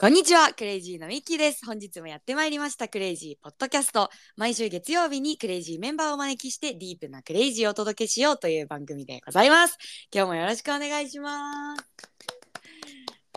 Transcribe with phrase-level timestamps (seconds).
[0.00, 1.66] こんにちは、クレイジーのミッキーです。
[1.66, 4.08] 本日もやってまいりました、クレイジーポッドキャスト。
[4.34, 9.76] 毎週月曜日にクレイジーメンバーをお招きして、ディープなクレイジーをお届けしようという番組でございます。
[10.10, 11.84] 今日もよろしくお願いします。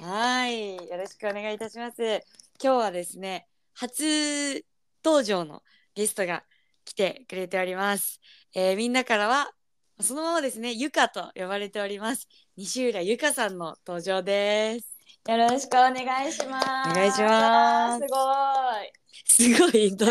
[0.02, 2.02] はい、よろしくお願いいたします。
[2.02, 2.22] 今
[2.62, 4.66] 日はですね、初
[5.04, 5.64] 登場の
[5.96, 6.46] ゲストが
[6.86, 8.22] 来てくれております。
[8.56, 9.52] えーみんなからは、
[10.00, 12.30] そのままですね、ゆかと呼ばれております。
[12.56, 14.93] 西浦ゆかさんの登場です。
[15.30, 16.68] よろしくお願いします。
[16.92, 19.56] お願いしますすごい。
[19.56, 20.06] すごいど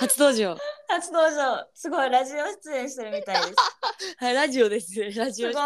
[0.00, 0.56] 初登場
[0.88, 1.64] 初登場。
[1.74, 2.10] すごい。
[2.10, 2.36] ラジオ
[2.70, 3.54] 出演してるみたいです。
[4.18, 5.62] はいラジオですラジオすごい。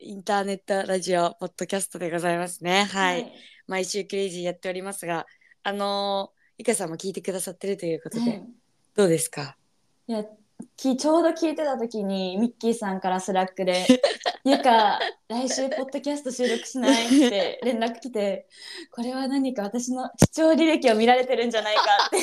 [0.00, 3.32] 出演インターネットラジオポッドキャストでございますねはい、
[3.66, 5.26] 毎週クレイジーやっておりますが
[5.62, 8.44] あのーゆかさんも聞いてくださってるということで、はい
[8.94, 9.56] どうですか？
[10.06, 10.24] いや
[10.76, 13.86] きちょうど聞いてた時にミッキーさんからスラックで
[14.44, 18.46] 「ゆか来週ポッドキャスト収録しない?」って連絡来て
[18.90, 22.18] これは何か私の視聴履歴を見られてるんじゃないかって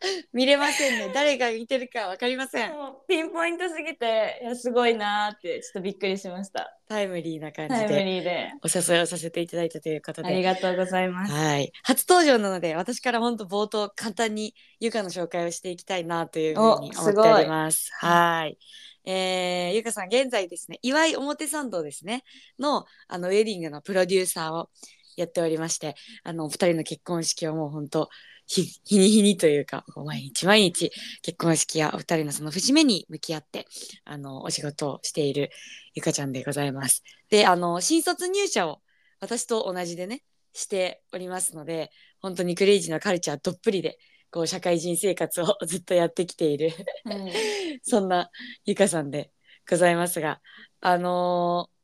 [0.32, 1.10] 見れませんね。
[1.12, 2.72] 誰が見てるかわかりません。
[3.08, 6.76] ピンポイントすぎていやすごいなーってちょっとびっくりしました。
[6.88, 8.52] タイムリーな感タイムじでリーで。
[8.62, 11.32] お誘いをさせていただいたということありでがとうございます。
[11.32, 11.72] はい。
[11.82, 17.90] 初登場なので私から本当冒頭簡単にゆかの紹介をしていきたいなというふうに思っております。
[17.94, 18.58] はい。
[19.04, 22.24] えー、ゆかさん現在ですね岩井表参道ですね。
[22.58, 24.70] のあのウェディングのプロデューサーを
[25.16, 28.08] やっておりましてあのお二人の結婚式をもう本当
[28.48, 30.90] 日日に日にというか毎日毎日
[31.22, 33.66] 結婚式やお二人のその節目に向き合って
[34.04, 35.50] あのお仕事をしている
[35.94, 37.02] ゆかちゃんでございます。
[37.30, 38.80] であの新卒入社を
[39.20, 40.22] 私と同じでね
[40.54, 43.98] しておりますので本当にクレイジーなカルチャーどっぷりで
[44.30, 46.72] こう社会人生活を ずっとやってきている
[47.04, 48.30] はい そんな
[48.64, 49.30] ゆかさんで
[49.68, 50.40] ございますが
[50.80, 51.77] あのー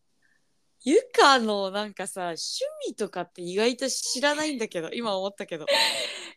[0.85, 2.41] ゆかのなんかさ趣
[2.87, 5.67] 味とかって意外と知らないんだけど 今思ったけど。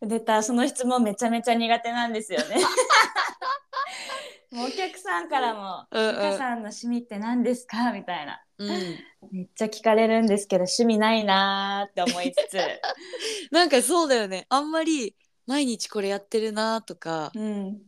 [0.01, 2.55] 出たその質問めちゃめちゃ苦手なんですよね。
[4.51, 6.16] もうお客さんからも「うんうん。
[6.16, 8.41] ゆかさんの趣味って何ですか?」みたいな。
[8.59, 8.99] うん。
[9.31, 12.57] めっちゃ聞かれるんですけど趣味ないなーって思いつつ、
[13.51, 14.45] なんかそうだよね。
[14.47, 17.81] あんまり毎日これやってるなとかうん、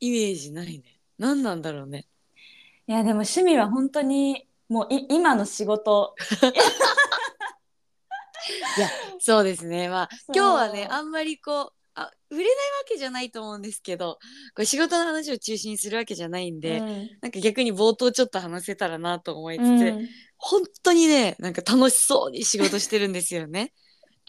[0.00, 1.00] イメージないね。
[1.18, 2.08] 何なんだろうね。
[2.88, 6.14] いやでも趣味は本当にもうい今の仕事。
[9.18, 9.88] そうですね。
[9.88, 12.54] まあ今日はねあんまりこうあ売れないわ
[12.88, 14.20] けじゃないと思うんですけど
[14.54, 17.10] これ仕事の話を中心にするわけじゃないんで、うん。
[17.20, 20.08] なんか逆に冒頭ちょっと話せたらなと思いつつ、うん。
[20.38, 23.72] 本当にねなんか楽しそうに仕事してるんですよね。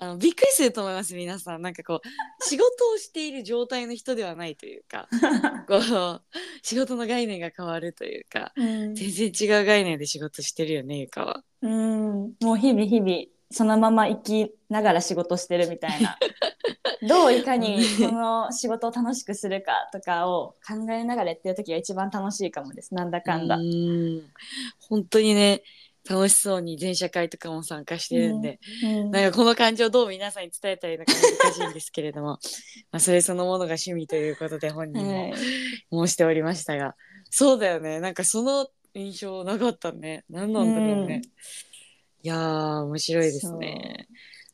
[0.01, 1.61] あのびっくりすると思います皆さん。
[1.61, 5.07] なんかこう仕事をしている状態の人ではないというか
[5.69, 6.21] こう
[6.63, 8.95] 仕事の概念が変わるというかうん。
[8.95, 11.43] 全然違う概念で仕事してるよねゆかは。
[11.61, 12.33] うん。
[12.41, 16.17] もう日々日々そのまま生きながら仕事してるみたいな。
[17.07, 22.95] どういかに この仕事を楽しくするかとかを考えながらやってる時が一番楽しいかもです。
[22.95, 23.57] なんだかんだ。
[23.57, 23.61] ん。
[24.89, 25.61] 本当にね
[26.11, 29.11] 楽しそうに全社会とかも参加してるんで、うん。
[29.11, 32.39] なんかこの感情をどう皆さんに伝えたらいいのか難しいんですけれども。
[32.91, 35.33] まあそれそのものが趣味ということで本人もはい。
[35.91, 36.95] 申しておりましたが、
[37.29, 37.99] そうだよね。
[37.99, 40.25] なんかその印象なかったね。
[40.29, 41.21] 何なんだろうね、うん。
[41.21, 41.29] い
[42.23, 44.07] やー面白いですね。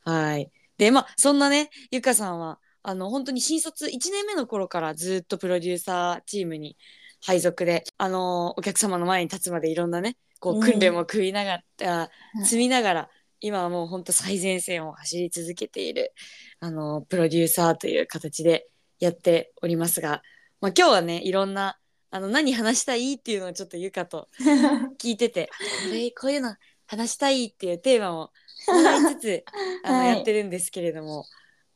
[0.04, 0.50] はい。
[0.76, 6.76] でまあそんなねゆかさんはあの本当に新卒1年目の頃からずっとプロデューサーチームに
[7.20, 12.44] 配属であのお客様の前に立つまでいろんなねこううん訓練も食いながら、うん。
[12.44, 13.10] 積みながら
[13.40, 16.12] 今はもう本当最前線を走り続けている
[16.60, 18.68] あのプロデューサーという形で
[18.98, 20.22] やっておりますが、
[20.60, 21.78] まあ、今日はねいろんな
[22.10, 24.28] あの何話したいっていうのをちょっとゆかと
[24.98, 25.50] 聞いてて
[25.86, 26.56] これこういうの
[26.86, 28.26] 話したいっていうテーマを
[28.66, 28.72] 考
[29.12, 29.44] えつつ
[29.84, 30.08] あのはい。
[30.16, 31.26] やってるんですけれども、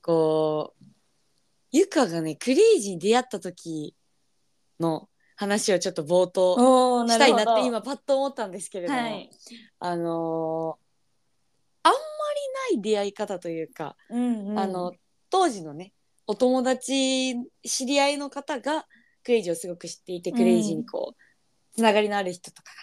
[0.00, 0.84] こう
[1.70, 3.94] ゆかがねクレイジーに出会った時
[4.80, 5.08] の
[5.42, 9.30] 話をちょっと冒頭したいなって今パッと思ったんですけれども、はい。
[9.80, 10.82] あのー
[11.84, 11.98] あんま
[12.70, 14.58] りない出会い方というか、うんうん。
[14.58, 14.92] あの
[15.30, 15.92] 当時のね
[16.28, 17.34] お友達
[17.64, 18.86] 知り合いの方が
[19.24, 22.74] クレイジーをすごく知っていて、うんクレイジーにこうつながりのある人とかが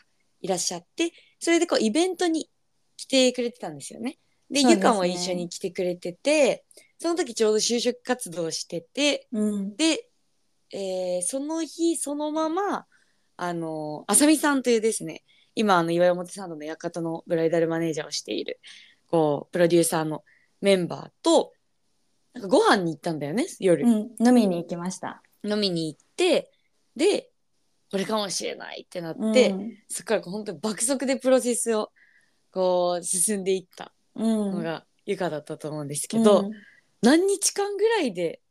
[0.42, 2.50] いらっしゃってそれでこうイベントに
[2.98, 4.18] 来てくれてたんですよね。
[4.52, 4.72] でね。
[4.72, 6.66] ゆかも一緒に来てくれてて
[6.98, 9.76] その時ちょうど就職活動しててうん。
[9.78, 10.09] で、
[10.72, 12.86] えーその日そのまま
[13.38, 15.24] あのあさみさんというですね
[15.56, 18.60] 今あの岩井表参道の館のブライダルマネージャーをしている
[19.08, 20.24] こうプロデューサーの
[20.62, 21.54] メンバーと
[22.34, 25.24] なんかご飯に行ったんだよね夜、うん飲みに行きました。
[25.44, 26.52] 飲みに行って
[26.96, 27.30] で
[27.92, 29.74] これかもしれないってなって、うん。
[29.88, 31.92] そこからこう本当に爆速でプロセスを
[32.52, 34.52] こう進んでいったうん。
[34.58, 36.52] のがゆかだったと思うんですけど、うん。
[37.02, 38.42] 何日間ぐらいで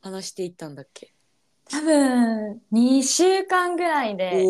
[0.00, 1.13] 話していったんだっけ？
[1.70, 4.44] 多分2週間ぐらいで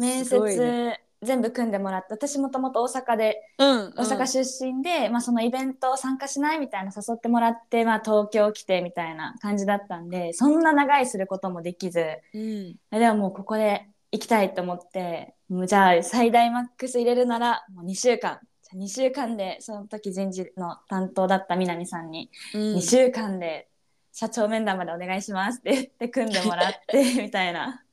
[0.00, 1.04] 面接ね。
[1.22, 18.38] 全部組んでもらって私もともと大阪でうん、大阪出身で、まあ、そのイベント参加しないみたいな誘ってもらって、まあ、東京来てみたいな感じだったんでそんな長いすることもできずうん、でももうここで行きたいと思ってもうじゃあ最大マックス入れるならもう2週間。
[18.62, 22.60] じゃあ2週間でその時人事の担当だった南さんにうん。
[22.76, 23.68] 2週間で
[24.18, 27.84] 社長面談までお願いしますって言 って組んでもらって みたいな。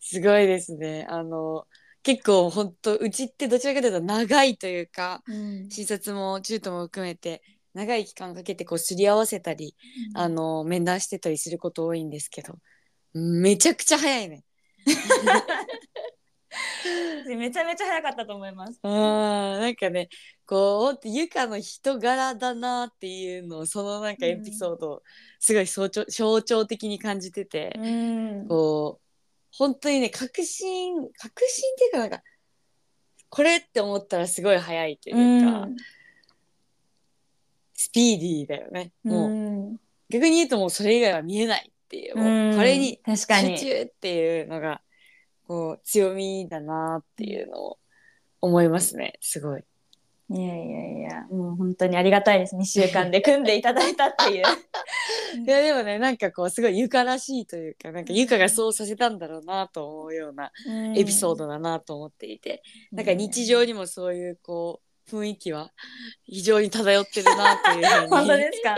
[0.00, 1.68] すごいですねあの
[2.02, 7.42] 結構本当うちってどちらかというと長いというか診察も中途も含めて
[7.74, 9.76] 長い期間かけてこうすり合わせたり、
[10.14, 12.58] あの面談してたりすること多いんですけど
[13.12, 14.42] めちゃくちゃ早いね。
[17.36, 18.80] めちゃめちゃ早かったと思います。
[18.82, 20.08] なんかね
[20.46, 25.02] こうゆかの人柄だなっていうのをそのなんかエピソードを
[25.38, 28.46] すごい象徴象徴的に感じてて、うん。
[28.48, 29.08] こう
[29.56, 32.22] 本当にね確信確信っていうかなんか
[33.28, 35.68] これって思ったらすごい早いというか、
[37.74, 38.92] スピーディーだよね。
[39.04, 39.34] もう、う
[39.74, 39.80] ん
[40.10, 42.50] 逆に言うともうそれ以外は見えないっていう、もうん。
[42.54, 43.58] うこれに確かに。
[43.58, 44.80] 集中っていうのが
[45.48, 47.78] こう強みだなっていうのを
[48.42, 49.14] 思いますね。
[49.20, 49.64] すごい。
[50.30, 51.26] いやいやいや。
[51.30, 52.54] もう本当にありがたいです。
[52.54, 54.44] 2週間で組んでいただいたっていう。
[55.46, 60.52] いやでもねなんかこうすごいゆからしいというかなんかゆかがそうさせたんだろうなと思うような
[60.94, 62.62] エピソードだなと思っていて、
[62.92, 65.70] なんか日常にもそういうこう雰囲気は
[66.24, 68.08] 非常に漂ってるなっていうふうに。
[68.10, 68.76] 本当ですか？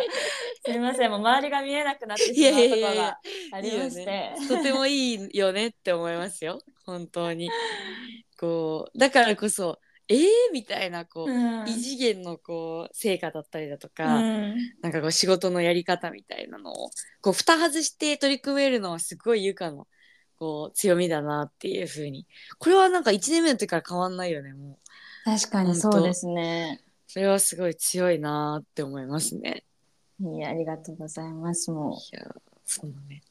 [0.65, 3.19] すみません、もう周りが見えなくなってしまうところが
[3.53, 4.05] ありまして。
[4.07, 4.37] ね。
[4.49, 6.61] とてもいいよねって思いますよ。
[6.85, 7.51] 本当に。
[8.39, 9.79] こうだからこそ
[10.09, 11.33] えー、みたいなこう、う
[11.65, 11.69] ん。
[11.69, 14.57] 異次元のこう成果だったりだとうか、ん。
[14.83, 16.91] なんかこう仕事のやり方みたいなのを
[17.21, 19.87] こう蓋外して取り組めるのはすごいゆかの
[20.37, 22.27] こう強みだなっていう風に。
[22.59, 24.79] これはなんか1年目の時から変わんないよねもう
[25.25, 26.81] 確かにそうですね。
[27.07, 29.65] それはすごい強いなって思いますね。
[30.21, 31.71] いやありがとうございます。
[31.71, 32.23] もいや
[32.65, 33.23] そんなね。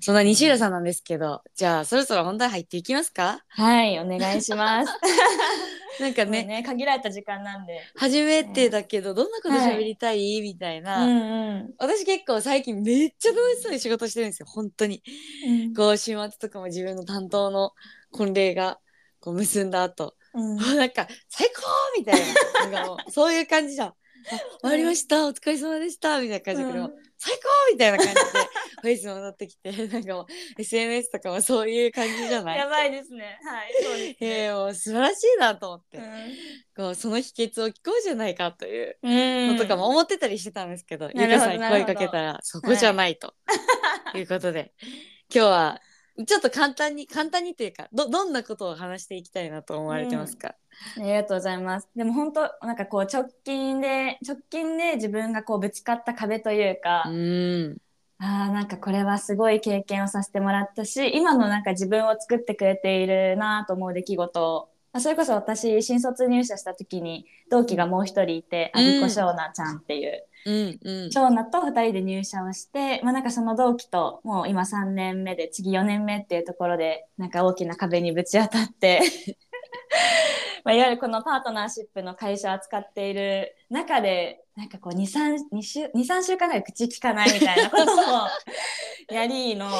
[0.00, 3.44] そんな西浦さんなんですけどじゃあそろそろ本題入っていきますか？
[3.58, 4.92] うはいお願いします。
[6.00, 7.80] なんかねねね限られた時間なんで。
[7.96, 11.74] 初めてだけどどんなこと喋りたい、みたいな、うんうん。
[11.78, 15.02] 私結構最近めっちゃ楽しそうに仕事してるんですよ本当に。
[15.46, 15.74] うん。
[15.74, 17.72] こう週末とかも自分の担当の
[18.10, 18.78] 婚礼が
[19.20, 20.56] こう結んだ後うん。
[20.76, 21.62] なんか最高
[21.98, 22.70] みたいな。
[22.70, 23.88] なんかもうそういう感じじゃん。
[24.30, 25.26] あ終わりました。
[25.26, 26.20] お疲れ様でした。
[26.20, 26.92] みたいな感じだけど、うん。
[27.18, 28.20] 最高みたいな感じで
[28.82, 29.72] フェイス戻ってきて。
[29.88, 30.26] なんかもう
[30.60, 32.58] SNS とかもそういう感じじゃない？
[32.58, 33.40] やばいですね。
[33.44, 34.52] はいそうですえね。
[34.52, 35.98] ー、もう素晴らしいなと思って、
[36.76, 39.56] こうその秘訣を聞こうじゃないかといううん。
[39.56, 43.34] のとかも思ってたりしてたんですけど、なゆるほどかさんに声かけたらそこじゃないと、
[44.14, 44.72] い、うことで
[45.34, 45.80] 今日は
[46.26, 50.54] ちょっと簡単に簡単にというかどどんなことを話していきたいなと思われてますか、
[50.96, 51.88] ありがとうございます。
[51.96, 57.76] でも本当なんかこう直近で直近で自分がこうぶつかった壁というか、うん。
[58.18, 68.80] あーなんかこれはすごい経験をさせてもらったし今のなんか自分を作ってくれているなと思う出来事あそれこそ私新卒入社した時に同期がもう一人いて、うん。
[68.80, 70.26] アビコショウナちゃんっていう。
[70.44, 71.10] うんうん。
[71.10, 79.00] ショウナと二人で入社をして、まあ、なんかその同期ともう今3年目で次4年目っていうところでなんか大きな壁にぶち当たって
[80.64, 89.70] まあいわゆるこのパートナーシップの会社を扱っている中でなんかこう23週23週間ぐらい口聞かないみたいなことをやりの。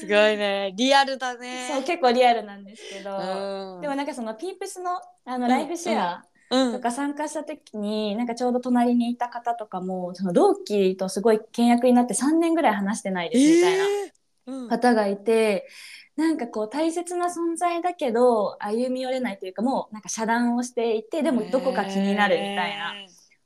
[0.00, 0.72] すごいね。
[0.76, 1.68] リアルだね。
[1.70, 3.82] そう結構リアルなんですけど、うん。
[3.82, 5.48] でもなんかそのピープスのあのん。
[5.48, 6.72] ライフシェア、うん。
[6.72, 14.12] とか参加した時になんかちょうど隣にいた方とかもその同期とすごい倹約になって3年ぐらい話してないですみたいなえー。
[14.46, 14.68] うん。
[14.68, 15.68] 方がいて、
[16.16, 22.94] なんかこう大切な存在だけど歩み寄れないというかもうなんか遮断をしていてでもどこか気になるみたいな、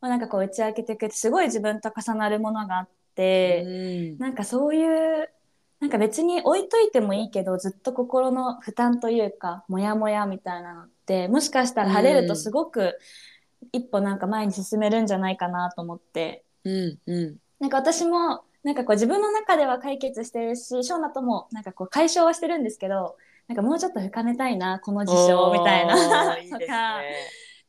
[0.01, 4.19] まあ、なんかこう打ち明けてくれてすごい自分と重なるものがあって、うん。
[4.19, 5.29] なんかそういう
[5.81, 12.99] なんか別に置いといてもいいけどずっと心の負担というかモヤモヤみたいなのってもしかしたら晴れるとすごく
[13.73, 16.45] 一歩なんか前に進めるんじゃないかなと思って。
[16.65, 16.99] うん。
[17.07, 17.37] うん。
[17.61, 23.15] なんか私もなんかこう自分の中では解決してるしショーナともなんかこう解消はしてるんですけど
[23.47, 26.35] なんかもうちょっと深めたいなこの事象みたいおな。
[26.35, 26.59] ーいいですね。
[26.67, 27.01] とか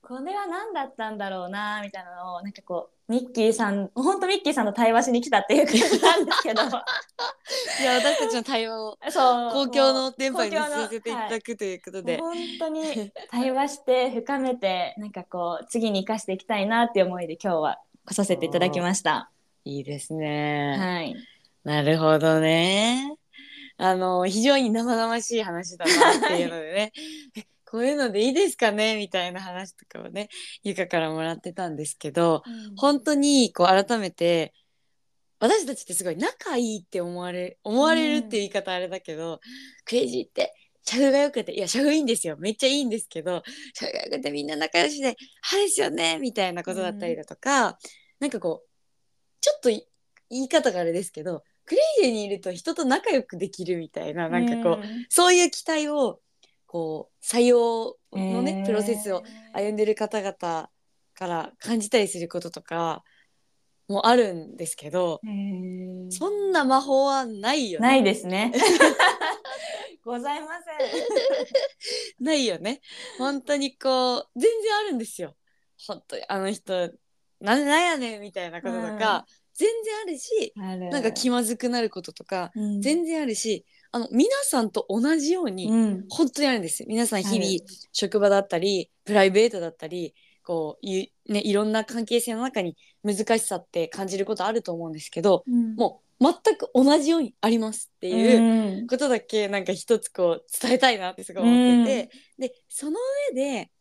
[0.01, 6.63] これは何だったんだろうなみたいなのをなんかこうミッキーさん本当ミッキーさんと対話しに来たっていう感じなんですけど。
[6.65, 19.29] いや私たちの対話をそう公共の電波に公共のさせていただくということで、もう本当に対話して深めてなんかこう次に生かしていきたいなっていう思いで今日は来させていただきました。
[19.67, 21.15] いいですね、はい。
[21.63, 23.17] なるほどね。
[23.77, 26.91] あの非常に生々しい話だなっていうのでね。
[27.37, 28.95] えこういうのでいいですかね？
[28.95, 30.29] みたいな話とかをね
[30.63, 32.41] ゆかからもらってたんですけど
[32.77, 34.53] 本当にこう改めて
[35.39, 39.39] 私たちってすごい仲いいって思われ思われるっていう言い方あれだけど、
[39.85, 42.37] クレイジーって社風が良くていや社風いいんですよ。
[42.39, 43.43] めっちゃいいんですけど
[43.73, 47.77] 社風が良くてみんな仲良しで「はですよね」みたいなことだったりだとか、
[48.19, 48.66] なんかこう
[49.41, 49.85] ちょっとい
[50.29, 56.21] 言い方があれですけどクレイジーにいると人と仲良くできるみたいななんかこう、そういう期待を
[56.65, 60.69] こう採用のね、プロセスを歩んでる方々か
[61.19, 63.03] ら感じたりすることとか
[63.89, 67.87] もあるんですけど、うんそんな魔法はないよね。
[67.87, 68.53] ないですね。
[70.05, 70.47] ございま
[72.19, 72.79] ないよね。
[73.17, 75.35] 本当にこう全然あるんですよ。
[75.85, 76.91] 本当にあの人
[77.39, 79.25] なんなんやねんみたいなこととか、
[79.57, 80.53] 全然あるし。
[80.57, 80.89] ある。
[80.89, 82.81] なんか気まずくなることとか、うん。
[82.81, 86.05] 全然あるしあの皆さんと同じように、うん。
[86.09, 87.59] 本当にあるんです皆さん日ある々
[87.91, 90.13] 職場だったりプライベートだったり
[90.43, 98.87] こうい,、ね、いろんな関係性の中に難しさって感じることあると思うんですけどもう全く同じようにありますっていううん。
[98.87, 102.99] ことだけなんか一つこう伝えたいなってすごい思ってて、でその
[103.31, 103.71] 上で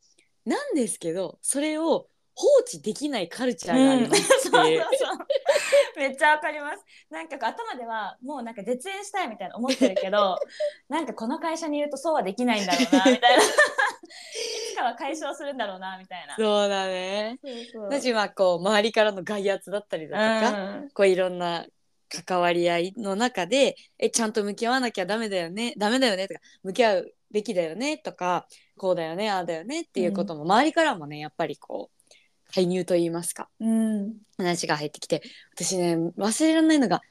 [0.46, 4.58] なんですけどそれを放置できないカルチャーがありますって。
[4.70, 4.82] いう。
[4.82, 5.18] そうそう。
[5.96, 6.84] めっちゃわかります。
[7.10, 10.38] なんか頭ではもうなんか絶縁したいみたいな思ってるけど
[10.90, 13.42] なんかこの会社にいるとそうはできないんだろうなみたいな。
[13.42, 13.46] い
[14.72, 16.36] つかは解消するんだろうなみたいな。
[16.36, 17.38] そうだね。
[17.42, 17.82] そうそう。
[17.84, 21.66] 私はこう周りからの外圧だったりだとか、こういろんな
[22.08, 31.95] 関わり合いの中でえちゃんと向き合わなきゃダメだよねダメだよねとか向き合うべきだよねとかこうだよねああだよねっていうことも周りからもねやっぱりこう
[32.56, 33.48] 介入と言いますか。
[33.60, 34.14] うん。
[34.38, 35.22] 話が入ってきて。
[35.54, 37.02] 私ね忘れられないのが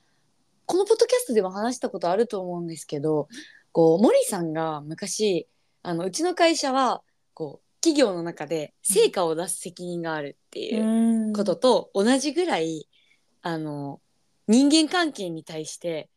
[0.65, 3.27] このポッドキャストでも話したことあると思うんですけど
[3.71, 5.47] こう森さんが昔
[5.83, 7.03] あのうちの会社は
[7.35, 11.33] こう企業の中で成果を出す責任があるっていううん。
[11.33, 12.87] ことと同じぐらい
[13.43, 14.01] あの
[14.47, 16.09] 人間関係に対して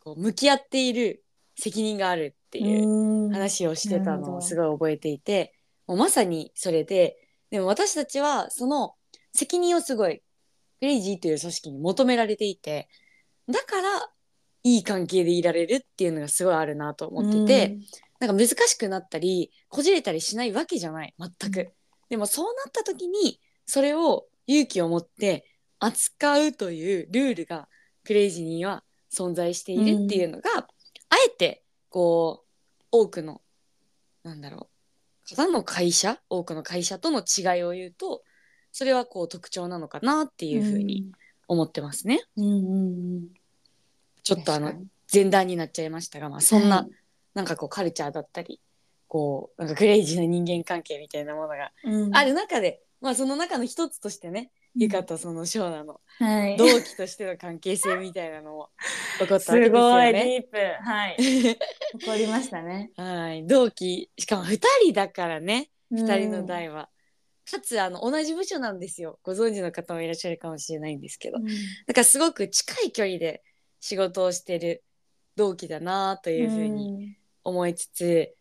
[0.00, 1.22] こう向き合っている
[1.56, 3.32] 責任があるっていううん。
[3.32, 5.54] 話をしてたのをすごい覚えていて
[5.86, 7.16] もうまさにそれで
[7.50, 8.94] でも私たちはその
[9.32, 10.22] 責任をすごいク
[10.80, 12.88] レイジーという組織に求められていて
[13.48, 14.08] だから
[14.62, 17.78] いい関係でいられるっていうのがすごいあるなと思ってて、
[18.18, 21.60] なんか難しくなったりこじれたりしないわけじゃない全く。
[21.60, 21.68] うん。
[22.08, 25.44] でもそうなった時にそれを勇気を持って
[25.78, 27.68] 扱うというルールが
[28.04, 28.82] クレイジーには
[29.12, 30.66] 存在しているっていうのが、あ
[31.26, 33.42] えてこう多くの
[34.22, 34.73] なんだろう
[35.30, 38.22] 方の会社多くの会社との違いを言うと
[38.72, 41.06] それはこう特徴なのかなっていうふうに
[41.48, 42.20] 思ってますね。
[42.36, 42.44] うん。
[42.44, 43.28] うんうん
[44.24, 44.72] ちょっとあの
[45.12, 46.90] 前段になっちゃいましたが、まあ、そんな、はい。
[47.34, 48.58] なんかこうカルチャーだったり
[49.06, 52.16] こうなんかクレイジーな人間関係みたいなものがうん。
[52.16, 56.56] ある中で、まあその中の一つとしてね、ゆかとそのショーナのはい。
[56.56, 58.70] 同期としての関係性みたいなのも
[59.20, 60.12] 起こったわけですすよごいね。
[60.12, 60.84] ディープ。
[60.84, 61.16] はい。
[61.98, 62.90] 起こりましたね。
[62.96, 65.70] はい、同期しかも2人だからね。
[65.92, 66.90] 2人のうん代は。
[67.50, 69.18] かつあの同じ部署なんですよ。
[69.22, 71.38] ご存知の方もいらっしゃるかもしれないんですけど。
[71.86, 73.42] だからすごく近い距離で
[73.80, 74.82] 仕事をしてる
[75.36, 78.34] 同期だなというふうに思いつつ、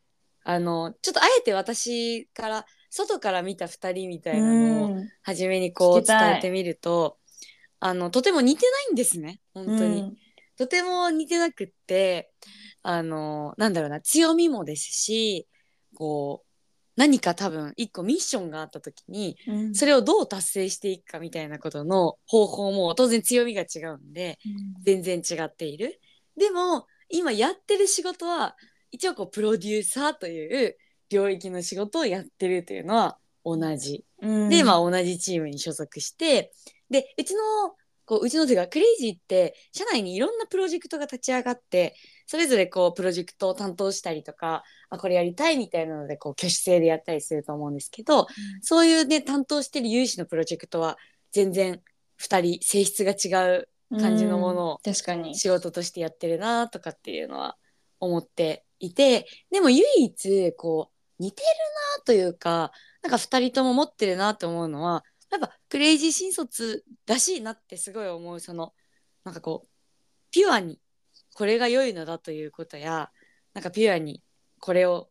[0.43, 5.09] あのちょっとあえて私から外から見た2人みたいなのをうん。
[5.23, 7.17] 初めにこう伝えてみると
[7.79, 9.39] あのとても似てないんですね。
[9.55, 10.17] 本当に、うん。
[10.57, 12.31] とても似てなくって
[12.83, 15.47] あのなんだろうな強みもですし
[15.95, 16.49] こう
[16.95, 19.73] 何か多分一個ミッションがあった時にうん。
[19.73, 24.37] それをどう達成していくかみたいなことの方法も当然強みが違うんで
[24.83, 25.99] 全然違っている。
[26.37, 28.55] でも今やってる仕事は
[28.91, 30.77] 一応こうプロデューサーという
[31.13, 34.05] 領域の仕事をやってるというのは同じ。
[34.21, 34.49] うん。
[34.49, 36.51] で、まあ、同じチームに所属して
[36.89, 37.41] でうちの
[38.05, 48.27] こううちのというかクレイジーって社内にいろんなプロジェクトが立ち上がってそれぞれこうプロジェクトを担当したりとかあこれやりたいみたいなのでこう挙手制でやったりすると思うんですけど、
[48.61, 50.97] そういうね担当してる有志のプロジェクトは
[51.31, 51.81] 全然
[52.21, 54.93] 2人性質が違う感じのものをうん。
[54.93, 55.35] 確かに。
[55.35, 57.57] 仕事としてやってるなとかっていうのは
[57.99, 61.47] 思っていてでも唯一こう似てる
[61.99, 68.39] なというかなんか2人とも持ってるなって思うのはやっぱクレイジー新卒らしいなってすごい思う。
[68.39, 68.73] その
[69.23, 69.67] なんかこう
[70.31, 70.79] ピュアに
[71.33, 73.09] これが良いのだということや
[73.53, 74.21] なんかピュアに
[74.59, 75.09] これを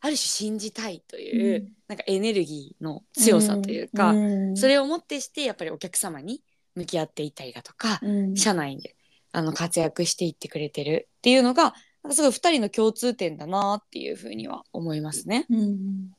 [0.00, 1.72] ある種信じたいという、うん。
[1.88, 4.16] なんかエネルギーの強さというか、う
[4.52, 4.56] ん。
[4.56, 6.42] それをもってしてやっぱりお客様に
[6.74, 8.36] 向き合っていったりだとか、うん。
[8.36, 8.96] 社内で
[9.32, 11.72] あの活躍していってくれてるっていうのが
[12.04, 15.46] なんかすごい2人の共通点だなっていうふうには思いますね。
[15.48, 16.10] うん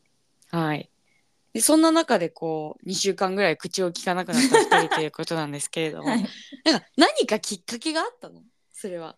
[0.49, 0.89] はい。
[1.53, 6.25] でそんな中でこう2週間ぐらい口を聞かなくなった2人ということなんですけれども、 はい
[6.65, 8.41] なんか何かきっかけがあったの？
[8.73, 9.15] それは。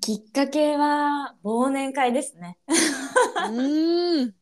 [0.00, 2.58] きっかけは忘年会ですね。
[2.66, 4.34] うーん。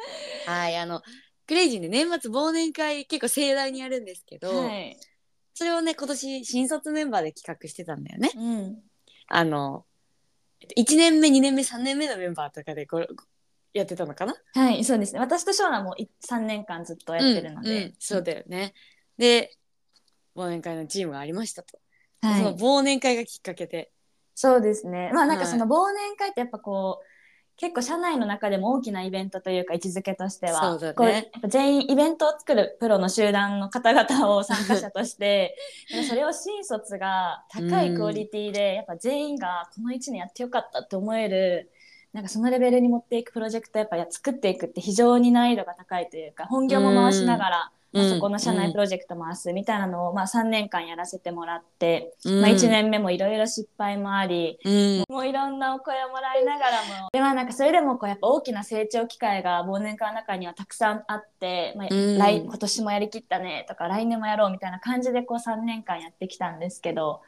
[0.46, 1.02] はいあの
[1.46, 4.98] クレイジーで年末忘年会結構盛大にやるんですけど、はい。
[5.52, 8.30] それをね今年新卒メンバーで企画してたんだよね。
[8.34, 8.82] うん。
[9.28, 9.84] あの
[10.76, 13.08] 1年目2年目3年目のメンバーとかでこう
[13.74, 14.34] やってたのかな？
[14.54, 15.20] はい、そうですね。
[15.20, 17.84] 私とショーナもい3年間ずっとやってるのうんで。
[17.84, 18.74] うんそうだよね。
[19.18, 19.56] で
[20.36, 21.78] 忘年会のチームがありましたと、
[22.22, 22.54] そのはい。
[22.54, 23.90] 忘年会がきっかけで。
[24.34, 25.10] そうですね。
[25.12, 27.06] まあなんかはいその忘年会ってやっぱこう、
[27.56, 30.92] 結構社内の中でも大きなイベントというか位置づけとしては、ね。
[30.94, 35.56] こうやっぱ全員イベントを作るプロの集団の方々を参加者として
[36.08, 41.70] それを新卒が高いクオリティで、やっぱ全員がこの1年やってよかったって思える
[42.12, 52.40] なんかそのレベルに持っていくプロジェクトやっぱ作っていくって非常に難易度が高いというか本業も回しながら、まあ、そこの社内プロジェクト回すみたいなのを、まあ、3年間やらせてもらって、うん。
[52.40, 55.04] まあ、1年目もいろいろ失敗もあり、うん。
[55.08, 57.08] もういろんなお声をもらいながらも。
[57.12, 62.18] でまあなんかそれでもこうやっぱ大きな成長機会が忘年会の中にはたくさんあって、まあうん。
[62.18, 67.20] 来今年もやりきったねとか来年もやろうみたいな感じでこう3年間やってきたんですけど、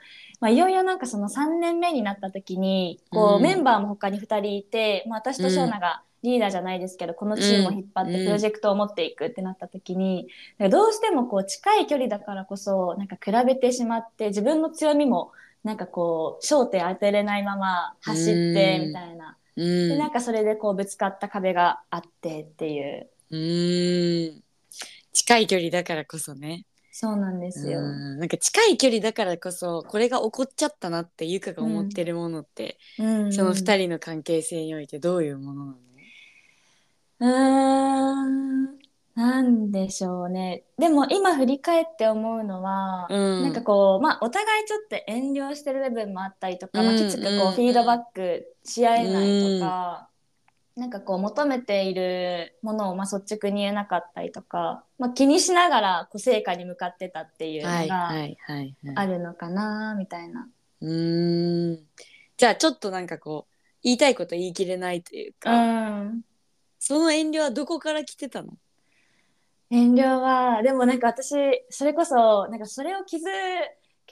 [0.44, 3.42] まあ、いよいよなんかその3年目になった時にこう、うん。
[3.42, 15.32] メンバーも他に2人いて、まあ、私とショーナがリーダーじゃないですけどこのチームを引っ張ってプロジェクトを持っていくってなった時に、なんかどうしてもこう近い距離だからこそなんか比べてしまって自分の強みも
[15.62, 18.88] なんかこう焦点当てれないまま走ってうん。
[18.88, 19.88] みたいな、うん。
[19.88, 23.08] でなんかそれでこうぶつかった壁があってっていう。
[23.30, 23.36] う
[24.36, 24.42] ん。
[25.14, 26.66] 近い距離だからこそね。
[26.96, 27.80] そうなんですよ。
[27.80, 28.18] うん。
[28.20, 33.32] なんか近い距離だからこそこれが起こっちゃったなってゆかが思ってるものって、うん。
[33.32, 35.78] その2人の関係性においてどういうものなの
[37.20, 37.28] うー
[38.70, 38.78] ん。
[39.14, 40.64] なんでしょうね。
[40.78, 43.42] でも今振り返って思うのは、うん。
[43.42, 47.54] なんかこうまあお互いちょっと遠慮してる部分もあったりとか、まあ、うんきつくこう、うん。
[47.54, 50.10] フィードバックし合えないとか、
[50.76, 59.00] なんかこう求めているものをまあ率直に言えなかったりとか、まあ、気にしながらこう成果に向かってたっていうはいのが。
[59.00, 60.48] あるのかなみたいな。
[60.80, 61.86] うーん
[62.36, 66.22] じゃあちょっとなんかこう言いたいこと言い切れないといううか、ん
[66.80, 68.54] その遠慮はどこから来てたの？
[69.70, 71.34] 遠慮はでもなんか私
[71.70, 73.20] それこそなんかそれを気づ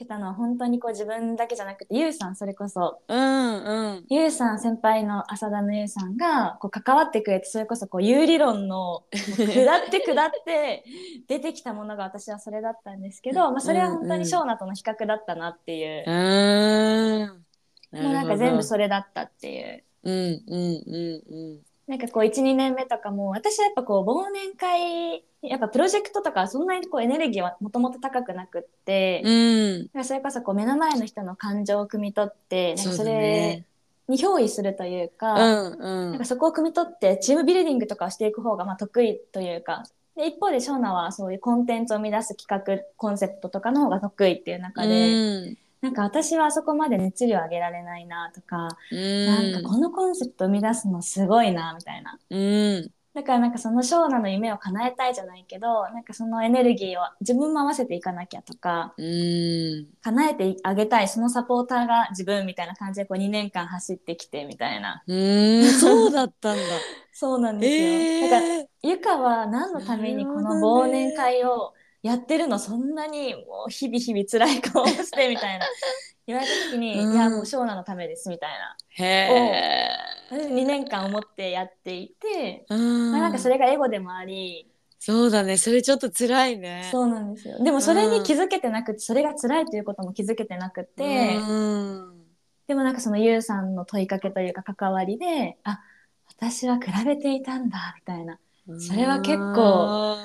[0.02, 3.00] けたのは本当にこう自分だけじゃなくてゆうさんそれこそ。
[3.08, 4.06] うんうん。
[4.08, 10.84] ゆうさん先輩の浅田のゆうさんがこう関わってくれてそれこそこう有理論の下って下って
[11.26, 16.04] 出てきたものが私はそれだったんですけど、まあ、それは本当にショーナとの比較だったなっていう。
[16.06, 17.44] う、ーん。
[17.92, 19.84] もうなんか全部それれだったっていう。
[20.04, 30.04] うんうんうんうんなんかこう12年目とかも私はやっぱこう忘年会やっぱプロジェクトとかそんなにこうエネルギーはもともと高くなくって、うん。
[30.04, 33.66] それこそこう目の前の人の感情を汲み取ってなんかそれね。
[34.08, 36.10] に憑依するというか,、うんうん。
[36.12, 39.84] なんかそこを汲み取ってチームビルディングとかをしていく方がまあ得意というか。
[40.14, 49.26] で一方でショーナはそういうコンテンツを生み出す企画コンセプトとかの方が得意っていう中で、うんなんか私はあそこまで熱量上げられないなとか、うん。
[49.26, 52.18] なんかこのコンセプトを生み出すのすごいなみたいな。
[52.30, 52.90] うん。
[53.14, 59.88] だからなんかそのショーナの夢を叶えたいじゃないけどなんかそのエネルギーを自分も合わせていかなきゃとかうん。
[60.02, 65.02] 叶えてあげたいそのサポーターが自分みたいな感じでこう2年間走ってきてみたいな。
[65.06, 65.64] うん。
[65.64, 66.62] そうだったんだ。
[67.12, 75.66] そうなんですよ、えだからーゆかは何のためにこの忘年会をやってるのそんなにもう日々日々辛い顔をしてみたいな。
[76.26, 77.14] 言われた時に、うん。
[77.14, 78.76] いやもうショーナのためですみたいな。
[79.06, 79.88] へ
[80.30, 83.12] 2年間思ってやっていて、えうん。
[83.12, 84.68] まあ、なんかそれがエゴでもあり。
[84.98, 85.56] そうだね。
[85.56, 86.88] それちょっと辛いね。
[86.92, 87.62] そうなんですよ。
[87.62, 92.24] でもそれに気づけてなくて、それが辛いということも気づけてなくて、うん。
[92.68, 95.80] でもなんかそのゆうさんの問いかけというか関わりであ
[96.28, 98.38] 私は比べていたんだみたいな。
[98.78, 100.16] それは結構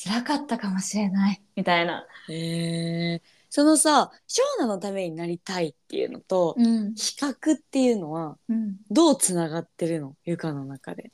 [0.00, 1.42] 辛かったかもしれない。
[1.56, 2.06] みたいな。
[2.28, 6.94] へえそのさショーナのためになりたいっていうのと、うん。
[6.94, 10.14] 比較っていうのはうん、どうつながってるの？
[10.24, 11.10] ゆかの中で。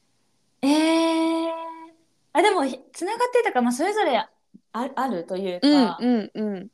[0.60, 1.48] えー、
[2.32, 4.28] あでもつながってたか、まあ、それぞれあ
[4.72, 6.68] あるというか、うんうんうん、なん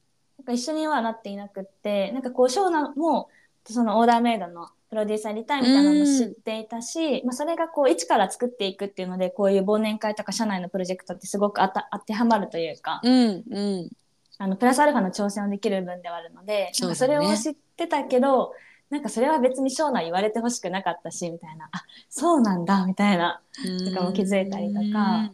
[0.47, 3.29] か一緒にはなっていなくってなんかこうショーナも
[3.65, 13.91] そのオーダーメイドのプロデューサーリタイみたいなのも知っていたし、まあ、それがこう一から作っていくっていうのでこういう忘年会とか社内のプロジェクトってすごくあた当てはまるというか、うんうん、
[14.39, 18.53] あのプラスアルファの挑戦をできる分ではあるのでそ,、それを知ってたけど
[18.91, 21.69] なんかそれは別に将来言われてほしくなかったしみたいな。
[21.71, 23.41] あそうなんだみたいな
[23.87, 25.31] とかも気づいたりとか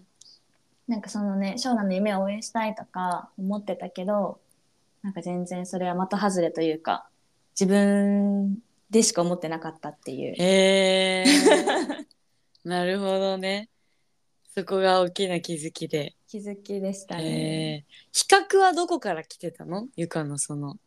[0.86, 4.38] なんかそのね将来の夢を応援したいとか思ってたけど
[5.02, 7.08] なんか全然それは的外れというか
[7.58, 8.58] 自分
[8.90, 10.34] でしか思ってなかったっていう。
[10.38, 12.06] へえー、
[12.68, 13.70] なるほどね。
[14.54, 16.14] そこが大きな気づきで。
[16.28, 17.86] 気づきでしたね。
[18.12, 19.88] 比較はどこから来てたの？
[19.96, 20.78] ゆかのその。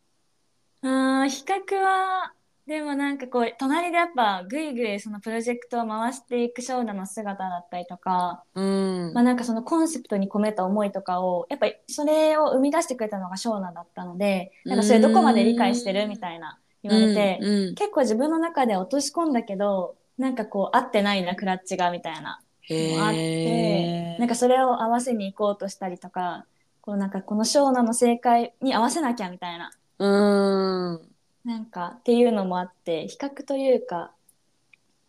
[0.82, 2.34] あ比較は
[2.70, 26.46] でもなんかこう隣でやっぱぐいぐいそのプロジェクトを回していくショーダの姿だったりとか、うん、まあなんかそのコンセプトに込めた思いとかをやっぱりそれを生み出してくれたのがショーナだったのでなんかそれどこまで理解してるみたいな言われて、うんうん、結構自分の中で落とし込んだけどなんかこう合ってないなクラッチがみたいなのもあってなんかそれを合わせに行こうとしたりとか
[26.82, 29.72] こうなんかこのショーナの正解に合わせなきゃみたいな。
[29.98, 31.10] うん
[31.46, 34.12] なんかっていうのもあって比較というか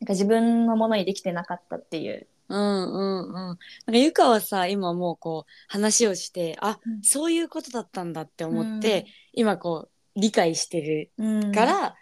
[0.01, 2.27] なんか自分のものにできてなかったっていう。
[2.49, 3.33] うんうんうん。
[3.33, 3.59] なんか
[3.93, 11.11] ゆかはさ今もうこう話をしてあ、うん、そういうことだったんだって思って、うん、今こう理解してる
[11.55, 11.97] から、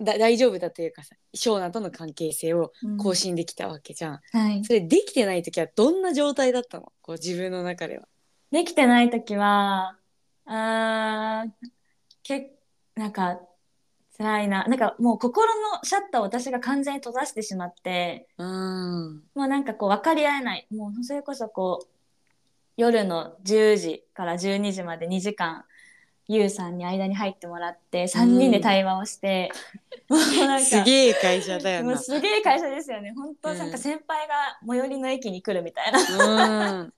[0.00, 4.20] うん、だ大丈夫だというかさ翔奈との関係性を更新できたわけじゃん。
[4.32, 6.92] はい、それできてない時はどんな状態だったの？
[7.00, 8.06] こう自分の中では。
[8.50, 9.96] できてない時は
[10.44, 11.46] あ
[12.22, 12.48] 結
[12.96, 13.40] なんか
[14.16, 14.64] 辛いな。
[14.64, 19.22] なんかもう心のシャッターを私が完全に閉ざしてしまってうん。
[19.34, 20.66] もうなんかこう分かり合えない。
[20.70, 21.86] もうそれこそこう
[22.76, 25.64] 夜の10時から12時まで2時間
[26.26, 29.52] ゆうさんに間に入ってもらって3人で対話をして、
[30.08, 31.98] うん、もうなんかすげえ会社だよな。
[31.98, 33.12] すげえ会社ですよね。
[33.14, 36.94] 本当なんか先輩が最寄りの駅に来るみたいな、うん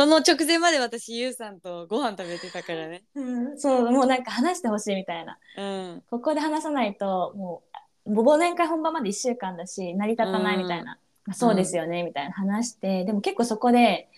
[0.00, 5.62] その直前まで私ゆうさんとご飯食べてたからね、うん、そうもうなんか話してほしいみたいな、う
[5.96, 7.62] ん、ここで話さないとも
[8.06, 10.96] う忘年会本番まで1週間だし成り立たないみたいな、
[11.28, 14.08] うん、そうですよねみたいな話してでも結構そこで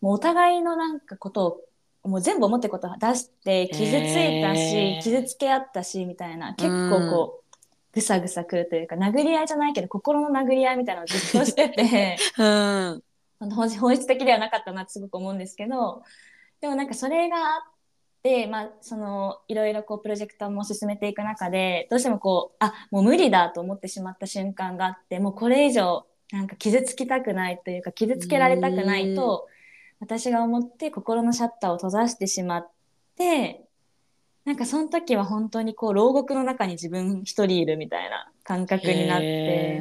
[0.00, 1.60] もうお互いのなんかこと
[2.04, 6.54] をもう全部思ってることを出して傷ついたし傷つけ合ったしみたいな。
[6.54, 7.42] 結構こう、
[7.92, 13.02] ぐさぐさくるというか殴り合いじゃないけど心の殴り合いみたいなのをずっとしてて、 うん、
[13.80, 16.02] 本質的ではなかったなってすごく思うんですけど
[16.60, 17.72] でもなんかそれがあっ
[18.22, 29.48] て、まあ、そのいろいろこうプロジェクトも進めていく中でどうしてもこうあもう無理だと思ってしまった瞬間があってもうこれ以上なんか傷つきたくないというか傷つけられたくないと
[30.00, 32.70] 私が思って心のシャッターを閉ざしてしまっ
[33.16, 33.64] て
[34.44, 39.80] なんかその時は本当にこう牢獄の中に自分一人いるみたいな感覚になって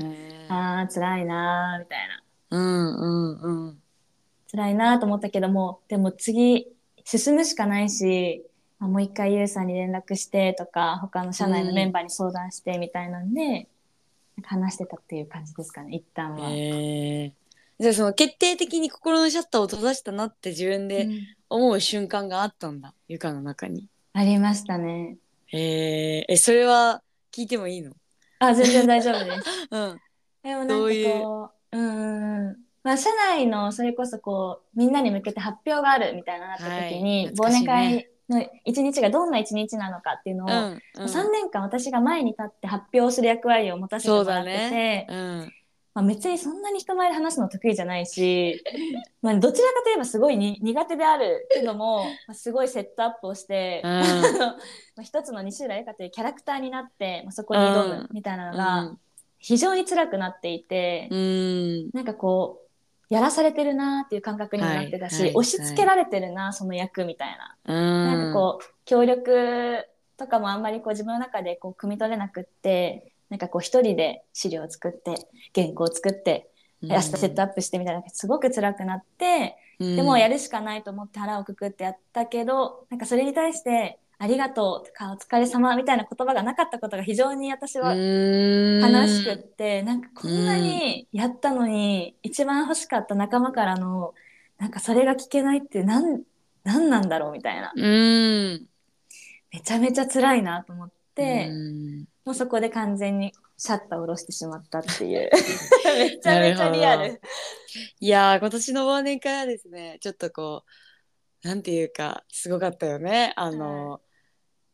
[0.50, 3.81] ああ辛いなーみたいなうんうんうん。
[4.51, 6.67] 辛いなと思ったけども、でも次
[7.05, 8.45] 進むしかないし、
[8.79, 13.67] あもう一回ゆうさんに連絡してとか、他の社内のメンバーに相談してみたいなんで、
[14.37, 16.49] うん、話してたっていう感じですかね、一旦は。
[16.51, 17.33] へ
[17.79, 21.07] じゃあその決定的に心のシャッターを閉ざしたなって自分で
[21.49, 23.87] 思う瞬間があったんだ、うん、ゆかの中に。
[24.13, 25.17] ありましたね。
[25.47, 27.93] へえ、それは聞いてもいいの？
[28.39, 29.47] あ、全然大丈夫です。
[29.71, 30.01] うん。
[30.43, 45.07] でもなんかこう、うんまあ、社内のそれこそこうみんなに向けて発表があるみたいななった時に、はい、忘年会の一日がどんな一日なのかっていうのを、うんうん、3年間私が前に立って発表する役割を持たせてもらってて、ね。
[45.10, 45.53] うん、
[45.93, 48.63] まあ、別にそんなに人前で話すの得意じゃないし、
[49.21, 53.91] まあ、どちらかといえばすごいに苦手であるけども、まあ、すごいセットアップをして、うん、
[54.41, 54.55] ま
[54.99, 58.97] あ一つの西浦由香というキャラクターになって、まあ、そこに挑むみたいなのが、
[59.41, 62.62] 非常に辛くなっていて、うん、なんかこ
[63.10, 75.15] うやらされてるなっていう感覚になってたし、はいはい、押し付けられてるなその役みたいな、なんかこう協力とかもあんまりこう自分の中でこう汲み取れなくってなんかこう一人で資料を作って
[75.54, 76.49] 原稿を作って
[76.82, 94.13] 明日セットアップしてみたいなすごく辛くなって、でもやるしかないと思って腹をくくってやったけどなんかそれに対してありがとうとかお疲れ様みたいな言葉がなかったことが非常に私は悲しくってなんかこんなにやったのに一番欲しかった仲間からの
[94.60, 96.21] なんかそれが聞けないって何
[96.63, 97.73] 何なんだろうみたいな。
[97.73, 101.49] めちゃめちゃ辛いなと思って
[102.23, 105.31] もうそこで完全にシャッターを下ろしてしまったっていう。
[105.97, 107.19] めちゃめちゃリアル。
[107.99, 110.63] いやー今年の忘年会はですねちょっとこ
[111.43, 113.34] うなんていうかすごかったよね。
[113.36, 113.99] あの、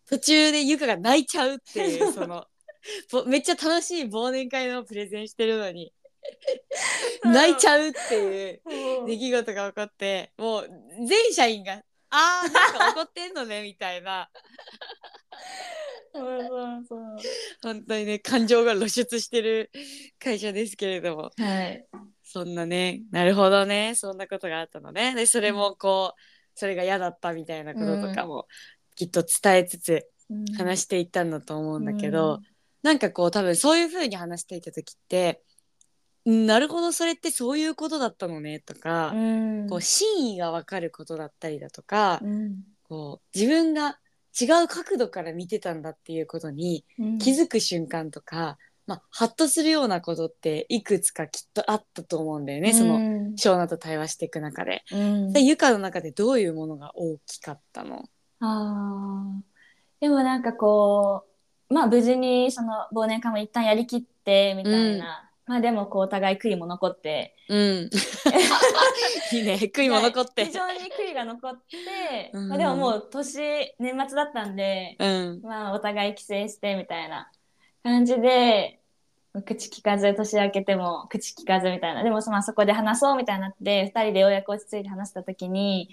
[0.07, 2.45] 途中でゆかが泣いちゃうっていう その
[3.11, 5.93] ぼめっちゃ楽しい忘年会のプレゼンしてるのに。
[7.23, 8.61] 泣いちゃうっていう
[9.05, 10.69] 出来事が起こってもう
[11.07, 14.29] 全社員が「あーなんか怒ってんのね」みたいな。
[16.13, 17.17] そうそうそう
[17.61, 19.71] 本当にね感情が露出してる
[20.19, 21.31] 会社ですけれども。
[21.37, 21.85] はい。
[22.23, 25.15] そんなねなるほどねそんなことがあったのね。
[25.15, 26.21] でそれもこう
[26.55, 28.47] それが嫌だったみたいなこととかも
[28.97, 30.05] きっと伝えつつ
[30.57, 32.41] 話していったんだと思うんだけど、
[32.83, 35.41] なんかこう多分そういう風に話していた時って
[36.29, 39.67] んなるほどそれってそういうことだったのねとか、うん。
[39.69, 42.63] こう真意が分かることだったりだとか、うん。
[42.83, 43.99] こう自分が
[44.39, 47.17] 違う角度から見てたんだっていうことにうん。
[47.19, 48.57] 気づく瞬間とか、
[48.87, 53.35] まあ、ハッとするようなことっていくつかきっとあったと思うんだよね、そのうん。
[53.37, 54.83] ショーナと対話していく中で。
[54.91, 55.33] うん。
[55.33, 58.03] でゆかの中でどういうものが大きかったの？
[58.39, 59.41] あー。
[59.99, 61.25] でもなんかこ
[61.69, 67.35] うまあ無事にその忘年会も一旦やりきってみたいな、まあでもこうお互い悔いも残って。
[67.49, 67.89] うん。
[69.33, 69.53] いいね。
[69.73, 70.45] 悔いも残って。
[70.45, 70.51] 非。
[70.51, 72.49] 常に悔いが残って、うん。
[72.49, 75.41] まあ、でももう年年末だったんで、うん。
[75.43, 77.31] まあお互い帰省してみたいな
[77.83, 78.79] 感じで
[79.45, 82.03] 口聞かず年明けても口聞かずみたいな。
[82.03, 85.89] でもそまあそこで話そうみたいになって2人でようやく落ち着いて話した時に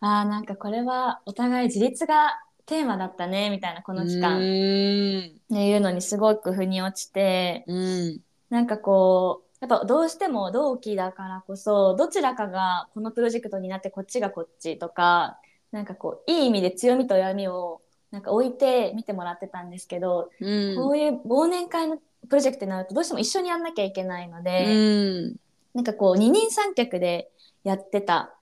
[0.00, 4.42] あーなんかこれはお互い自立がテーマだったねみたいなこの期間っうん。
[4.42, 8.20] ていうのにすごく腑に落ちてうん。
[8.50, 15.38] なんかこうやっぱどうしても同期だからこそどちらかがこのプロジェクトになってこっちがこっちとか
[15.72, 17.80] なんかこういい意味で強みと弱みを
[18.10, 20.76] なんか置いて見てもらってたんですけど、うん。
[20.76, 25.36] こういう忘年会のプロジェクトになるとどうしても一緒にやんなきゃいけないのうで、ん。
[25.74, 27.30] なんかこう二人三脚で
[27.64, 28.34] やってた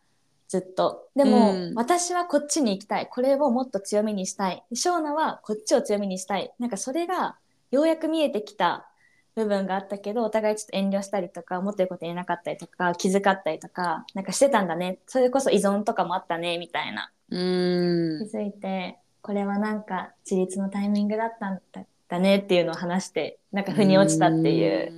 [0.52, 1.08] ずっと。
[1.16, 1.74] でも、うん。
[1.76, 3.08] 私はこっちに行きたい。
[3.10, 4.62] これをもっと強みにしたい。
[4.74, 6.52] ショーナはこっちを強みにしたい。
[6.58, 7.36] なんかそれが
[7.70, 8.86] ようやく見えてきた
[9.34, 14.98] 部分があったけどお互いちょっと遠慮したりとか思ってること言えなかったりとか気遣ったりとかなんかしてたんだね。
[15.06, 17.10] それこそ依存とかもあったねみたいな。
[17.30, 18.28] うん。
[18.30, 18.36] 気。
[18.36, 24.92] づいてこれはなんか自立のタイミングだったんだだねっていうのを話してなんか腑に落ちたっていう。
[24.92, 24.94] う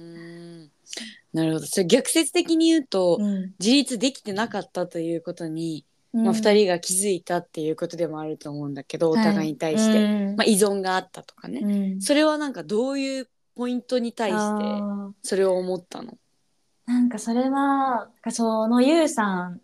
[0.65, 0.71] ん。
[1.35, 1.67] なるほど。
[1.67, 3.55] それ逆説的に言うと、うん。
[3.59, 10.37] 自立できてなかったということに、まあ、うん2人が気づいたっていうことでもあると思うんだけど、お互いに対して、うん。
[10.37, 12.01] まあ、依存があったとかね、うん。
[12.01, 14.65] それはなんかどういうポイントに対して
[15.23, 16.17] それを思ったの？
[16.87, 19.61] なんかそれはそのゆうさん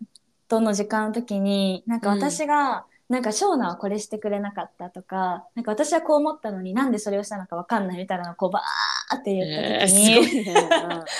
[0.47, 8.61] との時間の時になんか私が、なんかショーナはこれしてくれなかったとかなんか私はこう思ったのになんでそれをしたのかわかんないみたいなのをこうバー
[9.17, 10.41] って言った時に、えーすごい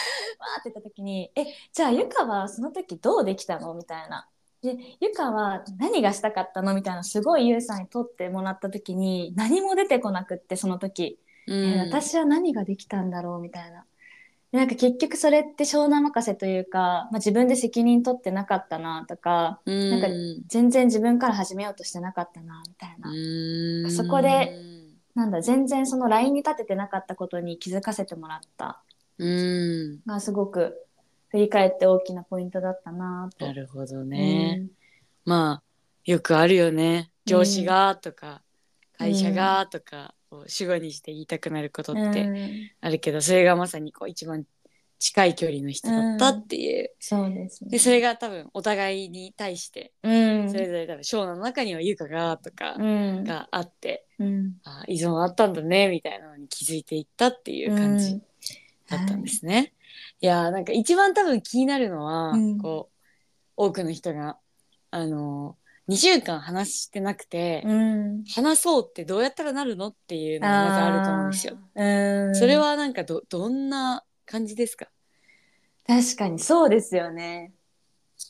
[0.62, 4.28] って言った時に「えじゃあゆかはその時どうできたの?」みたいな。
[4.62, 6.76] でゆかは何がしたかったの？
[6.76, 11.20] みたいなすごいゆうさんに撮ってもらった時に何も出てこなくってその時。
[11.48, 13.40] うんえー私は何ができたんだろう？
[13.42, 13.86] みたいな。
[14.52, 20.08] でなんか結局それって湘南任せというか、まあ、自分で責任取ってなかったなとかうんなんか
[20.48, 24.54] 全然自分から始めようとしてなかったなみたいな、うんそこで
[25.16, 28.82] なんだ全然そのラインに立ててなかったことに気づかせてもらった。
[29.18, 30.00] うん。
[30.06, 30.86] がすごく
[31.30, 33.46] 振り返って大きなポイントだったなと。
[33.46, 34.68] なるほどね、
[35.26, 35.64] まあ
[36.06, 37.12] よくあるよね。
[37.26, 38.42] 上司がとか、
[38.98, 42.72] 会社がとかを主語にして言いたくなることうんってうん。
[42.82, 44.44] あるけど、それがまさにこう一番
[45.02, 47.72] 近い距離の人だったっていう、そうですね。
[47.72, 50.50] でそれが多分お互いに対してうん。
[50.52, 53.24] それぞれ多分ショーの中には優香がとかうん。
[53.24, 54.54] があって、うん。
[54.64, 58.22] あ依存あったんだねみたいなのに気づいていったっていう感じうん。
[58.90, 59.74] だったんですね。
[60.22, 62.58] いやーなんか一番多分気になるのは、うん。
[62.60, 62.98] こう
[63.58, 64.38] 多くの人が
[64.92, 68.24] あの2週間話してなくて、うん。
[68.26, 71.58] 話そうってどうやったらなるのっていうのがまずあると思うんですよ。
[71.74, 72.36] うん。
[72.36, 74.88] それはなんかどどんな感じですか？
[75.88, 77.54] 確かにそうですよね。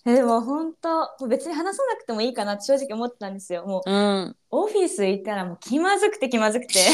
[0.06, 3.66] えでも本当別に話さなくてもいいかなって正直思ってたんですよ。
[3.66, 6.80] もううんオフィス行ったらもう気まずくて気まずくて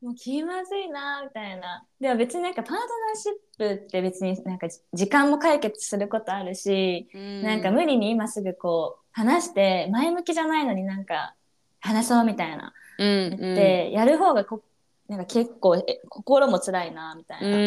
[0.00, 1.84] もう気まずいなみたいな。
[2.00, 7.08] でも別になんかパートナーシップって別になんか時間も解決することあるし、
[7.42, 11.34] なんか無理に今すぐこう話して前向きじゃないのになんか
[11.80, 14.62] 話そうみたいなうん言ってやる方がこ
[15.08, 17.48] なんか結構え心も辛いなみたいな。
[17.48, 17.60] う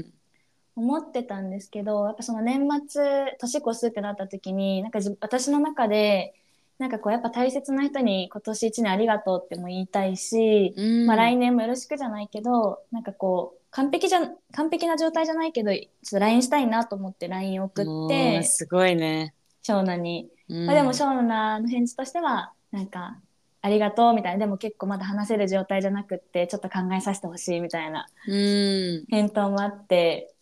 [0.00, 0.18] ん
[0.78, 3.02] 思ってたんですけどやっぱその年末
[3.40, 6.34] 年越すってなった時になんかじ私の中で
[6.78, 14.20] なんかこうやっぱ大切な人に今年1年ありがとうっても言いたいし、うんまあ、来年もよろしくじゃないけどなんかこう完璧じゃ
[14.52, 19.34] 完璧な状態じゃないけどちょっと LINE したいなと思って LINE 送ってすごいね。
[19.62, 23.18] 翔奈に、うんまあ、でも翔奈の返事としてはなんか
[23.68, 29.04] 「ありがとう」みたいなでも結構まだ話せる状態じゃなくってちょっと考えさせてほしいみたいなうん。
[29.08, 30.34] 返答もあって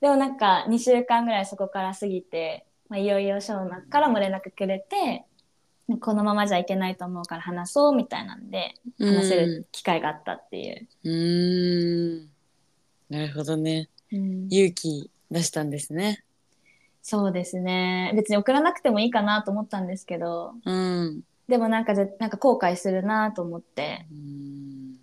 [0.00, 5.24] でもなんか2週間ぐらいそこから過ぎて、まあ、いよいよ翔奈からも連絡くれて
[6.00, 10.86] このままじゃいけないと思うから話そうみたいなんで話せる機会があったっていう。
[11.04, 11.12] うん。
[11.12, 12.28] うん。
[13.08, 13.88] なるほどね。
[14.12, 16.24] うん勇気出したんですね。
[17.02, 21.22] そうですね別に送らなくてもいいかなと思ったんですけどうん。
[21.48, 24.96] でもなんかぜなんか後悔するなと思ってうん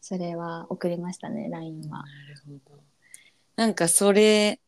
[0.00, 1.98] それは送りましたね LINE は。
[1.98, 2.80] なるほど。
[3.56, 4.60] なんかそれ、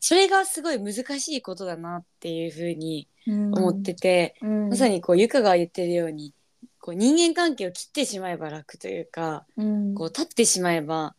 [0.00, 6.34] それがすごい難しいことだなっていうふうに思ってて、うん、まさにこうゆかが言ってるように
[6.80, 11.14] こう人間関係を切ってしまえば楽というか、うん、こう立ってしまえば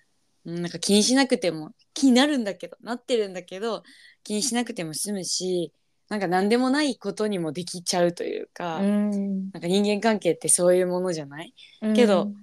[0.46, 3.84] うんなんか気にしなくても気になるんだけどなってるんだけど
[4.24, 5.72] 気にしなくても済むし
[6.12, 9.50] なんか何でもないことにもできちゃうというか、うん。
[9.52, 11.54] なんか人間関係ってそういうものじゃない？
[11.96, 12.34] けど、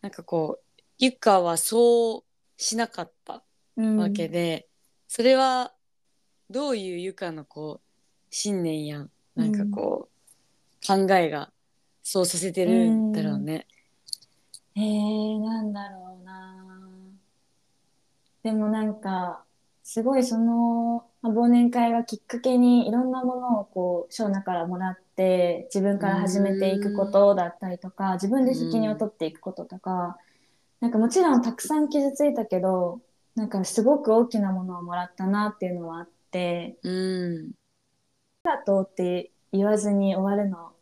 [0.00, 2.22] なんかこうゆかはそう
[2.56, 3.42] しなかった
[3.76, 3.98] うん。
[3.98, 4.66] わけで、
[5.08, 5.74] それは
[6.48, 7.86] どういうゆかのこう
[8.30, 10.08] 信念やなんかこ
[10.82, 11.52] う、考えが
[12.02, 13.66] そうさせてるんだろうね。
[14.74, 16.64] えー、なんだろうな。
[18.42, 19.44] でもなんか
[19.84, 30.16] すごいそのまあ忘年会がきっかけにいろんなものをこう翔奈からもらって自分から始めていくことだったりとか自分で責任を取っていくこととか
[30.80, 33.00] なんかもちろんたくさん傷ついたけど
[33.34, 37.52] なんかすごく大きなものをもらったなっていうのはあってうん、
[38.44, 40.72] ありがとうって言わずに終わるの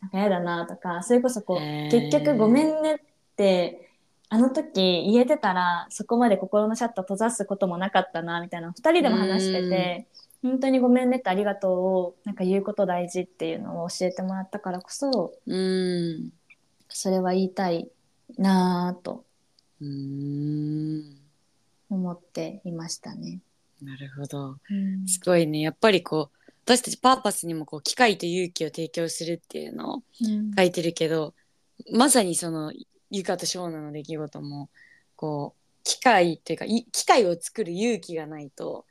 [0.00, 1.58] なんか嫌だなとかそれこそこう
[1.90, 2.98] 結局ごめんねっ
[3.36, 3.87] て
[4.30, 10.06] あの時言えてたらそこまで心のシャッター閉ざすこともなかったなみたいな2人でも話してて
[10.42, 16.30] 本当にごめんねってありがとうをなんか言うこと大事っていうのを教えてもらったからこそうん、
[16.88, 17.88] それは言いたい
[18.36, 19.24] なぁと
[19.80, 21.16] うん、
[21.88, 23.40] 思っていましたね。
[23.80, 24.56] なるほど。
[24.70, 25.60] うんすごいね。
[25.60, 31.34] やっぱりこう私たちパーパスにもこう機会と勇気を提供するっていうのをうん書いてるけど、
[31.92, 32.72] まさにその
[33.10, 34.70] ゆかとショーナの出来事も
[35.16, 38.84] こう機会というかい機会を作る勇気がないと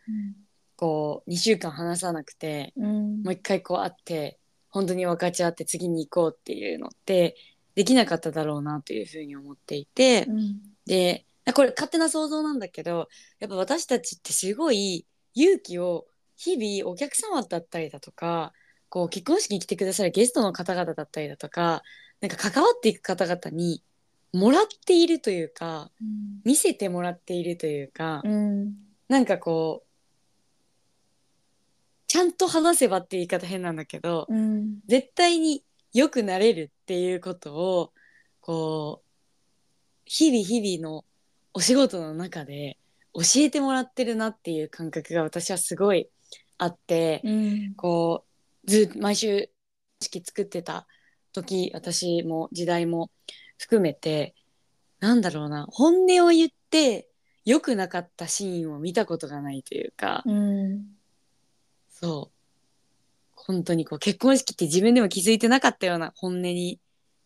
[0.76, 3.24] こう2週間話さなくてうん。
[3.24, 7.36] もう一回こう会って本当に分かち合って次に行こうっていうのって
[7.76, 10.62] できなかっただろうなというふうに思っていて、うん。
[10.86, 13.08] でこれ勝手な想像なんだけど
[13.40, 18.54] やっぱ私たちってすごい勇気を日々お客様だったりだとか
[18.90, 21.84] こう結婚式に来てくださるゲストの方々だったりだとか
[22.22, 23.84] なんか関わっていく方々に
[24.34, 25.90] もらっているというか
[26.44, 28.74] 見せてもらっているというか、うん。
[29.08, 29.88] なんかこう
[32.08, 34.80] ちゃんと話せばって言い方変なんだけど、うん。
[34.88, 35.64] 絶対に
[35.94, 37.94] 良くなれるっていうことを
[38.42, 39.08] こう
[40.06, 41.04] 日々日々の
[41.54, 42.78] お仕事の中で
[43.14, 46.10] 教えてもらってるなっていう感覚が私はすごい
[46.58, 47.74] あって、うん。
[47.76, 48.26] こ
[48.66, 49.50] うず毎週
[50.02, 50.86] 式作ってた
[51.34, 53.10] 時私も時代も
[53.58, 54.36] 含めて
[55.00, 57.10] なんだろうな本音を言って
[57.46, 60.86] 良くなかったシーンを見たことがないというか、うん。
[61.90, 62.38] そう。
[63.36, 66.82] 本当にこう結婚式って自分でも気づいてなかったような本音に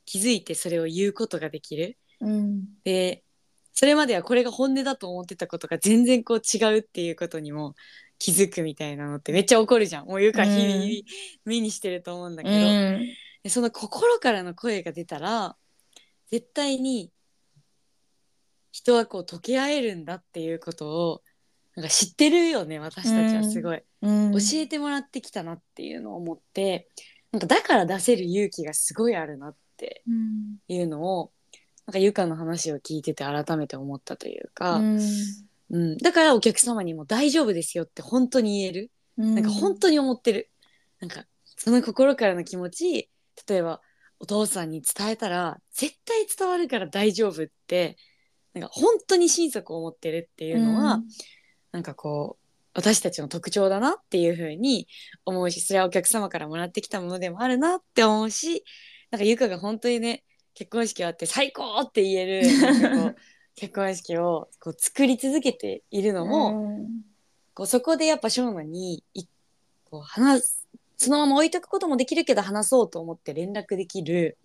[0.06, 1.98] 気づいてそれを言うことができる。
[2.20, 2.66] うん。
[2.84, 3.24] で
[3.74, 7.74] それまではこれが本音だと思ってたことが全然こう違うっていうことにも
[8.20, 10.06] 気づくみたいなのってめっちゃ怒るじゃん。
[10.06, 10.86] もう言うから日々
[11.46, 13.08] 目にしてると思うんだけうど、ん。
[13.42, 15.56] でその心からの声が出たら
[16.32, 17.12] 絶対に
[18.72, 21.22] 人はこう溶け合えるんだっていうことを
[21.76, 23.82] なんか知ってるよね私たちはすごい。
[24.02, 24.32] うん。
[24.32, 26.90] 教えてもらってきたなっていうのを思って
[27.32, 30.58] なんかだから出せる勇気がすごいあるなってうん。
[30.68, 31.32] いうのを
[31.86, 34.98] なんかゆかの話を聞いてて改めて思ったというか、うん。
[35.72, 35.98] うん。
[35.98, 40.50] だからお客様にも大丈夫ですよって本当に言える、なんか本当に思ってる。
[41.02, 43.10] なんかその心からの気持ち
[43.48, 43.82] 例えば
[44.22, 47.98] お父さんに伝えたら絶対伝わるから大丈夫って
[48.54, 51.02] なんか本当に心底思ってるっていうのは、
[51.72, 54.88] なんかこう私たちの特徴だなっていう風に
[55.26, 58.64] 思うしそれはお客様からもらってきたものでもあるなって思うし
[59.10, 60.24] なんかゆかが本当にね
[60.54, 62.42] 結婚式終わって最高って言える
[63.56, 66.88] 結婚式をこう作り続けているのも、
[67.54, 69.26] こうそこでやっぱショーマにい
[69.86, 70.68] こう話す
[71.04, 74.38] そのまま置いとくこともできるけど話そうと思って連絡できる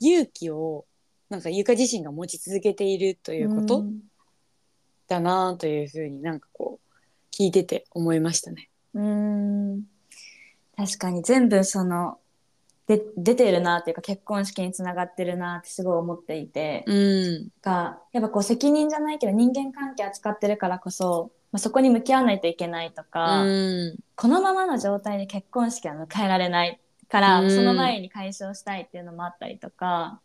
[0.00, 0.84] 勇気を
[1.30, 3.84] なんかゆか自身が持ち続けているということ、
[5.08, 8.68] だなというふうになんかこう聞いてて思いましたね。
[8.92, 9.84] うん。
[10.76, 12.18] 確かに全部その
[12.86, 30.20] で出てるなっていうか結婚式につながってるなってすごい思っていて、うん、がやっぱこう責任じゃないけど人間関係扱ってるからこそ、まあ、そこに向き合わないといけないとか、うん、このままの状態で結婚式は迎えられないから、うん、その前に解消したいっていうのもあったりとか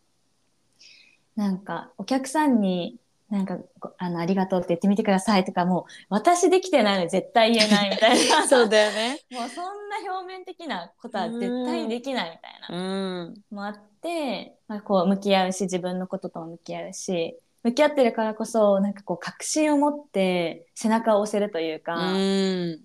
[1.36, 2.98] なんかお客さんに
[3.30, 3.58] なんか
[3.98, 8.46] あのありがとうって言ってみてくださいとかもう私できてないのに絶対言えないみたいな。
[8.48, 9.20] そうだよね。
[9.32, 22.82] もうそんな表面的なことは絶対できないみたいな、うん、もあって、まあ、こう向き合うし自分のこととも向き合うし向き合ってるからこそなんかこう確信を持って背中を押せるというか、うん、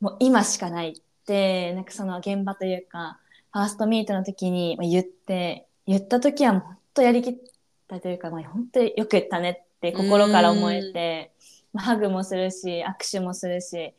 [0.00, 0.92] もう今しかないっ
[1.26, 3.18] てなんかその現場というか
[3.52, 7.34] ファーストミートの時に言って言った時はもう本当やりきっ
[7.88, 11.32] たというか、まあ、本当によく言ったねって心から思えて、
[11.72, 13.94] まあ、ハグもするし握手もするしっ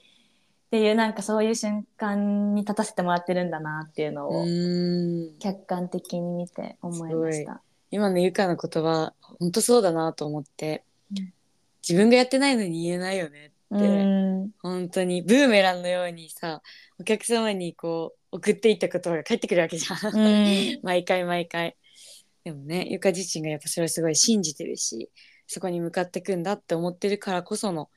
[0.71, 4.45] ていうなんかそういう瞬間に立たせてもらってるんだなっていうのを
[5.39, 7.61] 客観的に見て思いました。
[7.91, 11.33] 今のゆかの言葉本当そうだなと思って、うん、
[11.87, 16.61] 自分がやってないのに言えないよねって、ん、本当にブーメランのようにさ
[16.99, 21.75] お客様にこう送っていった言葉が返ってくるわけじゃん、ん、 毎回毎回。
[22.43, 25.09] でもねゆか自身がやっぱそれをすごい信じてるし
[25.47, 27.89] そこに向かっていくんだって思ってるからこその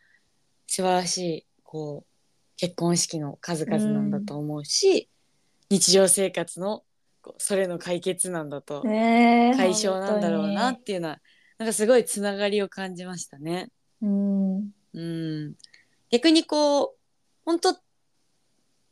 [0.66, 5.11] 素晴らしいこう結婚式の数々なんだと思うし、
[5.70, 6.82] うん、日常生活の
[7.39, 11.18] それの解決なんだと、えー、解消なんだろうなっていうのは
[11.59, 13.68] なんかすごいつながりを感じましたね。
[14.01, 15.55] うん、うん、
[16.11, 16.91] 逆にこう
[17.45, 17.76] 本当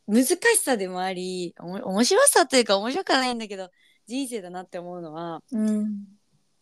[0.09, 3.71] 難しさでもあり面白さというか面白くはないんだけど
[4.07, 6.05] 人生だなって思うのは、うん、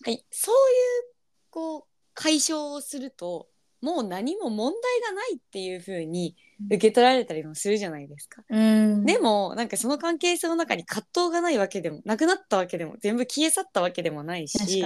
[0.03, 1.14] はいそういう
[1.51, 1.83] こう
[2.14, 3.49] 解消をすると
[3.85, 6.35] もう何も問題がないっていう風に
[6.68, 8.43] 受け取られたりもするじゃないですか。
[8.49, 14.82] うん、でもなんかその関係性の中に葛藤がないわけでもなくなったわけでも全部消え去ったわけでもないし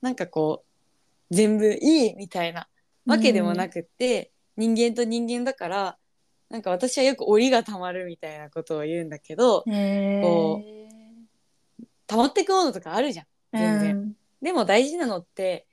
[0.00, 0.64] なんかこ
[1.30, 2.68] う全部いいみたいな
[3.06, 5.98] わけでもなくって、うん、人間と人間だから
[6.48, 13.96] なんか私はよく檻がたまるみたいなことを言うんだけどこう溜まっていくものとかあるじゃん全然。
[13.96, 15.66] うん、でも大事なのって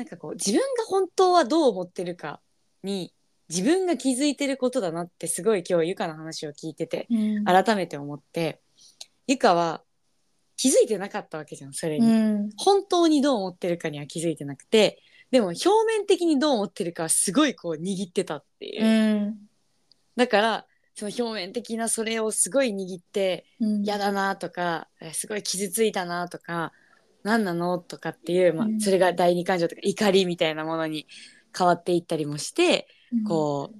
[0.00, 2.40] なんかこう自分が本当はどう思ってるか
[2.82, 3.12] に
[3.50, 8.62] 自分が気づいてることだなってすごい今日ゆかの話を聞いてて、うん、改めて思って
[9.26, 9.82] ゆかは
[10.56, 12.10] 気づいてなかったわけじゃんそれに、う
[12.46, 19.36] ん、本当にどう思ってるかには気づいてなくてでも表面的にどう思ってるかはすごいこう握ってたっていう、うん、
[20.16, 23.44] だからその表面的なそれをすごい握って
[23.82, 26.72] 嫌、だなとかすごい傷ついたなとか
[27.22, 27.78] 何なの？
[27.78, 31.06] とかっていう、まあ、それが第二感情とか怒りみたいなものに
[31.56, 33.76] 変わっていったりもして、うん、こう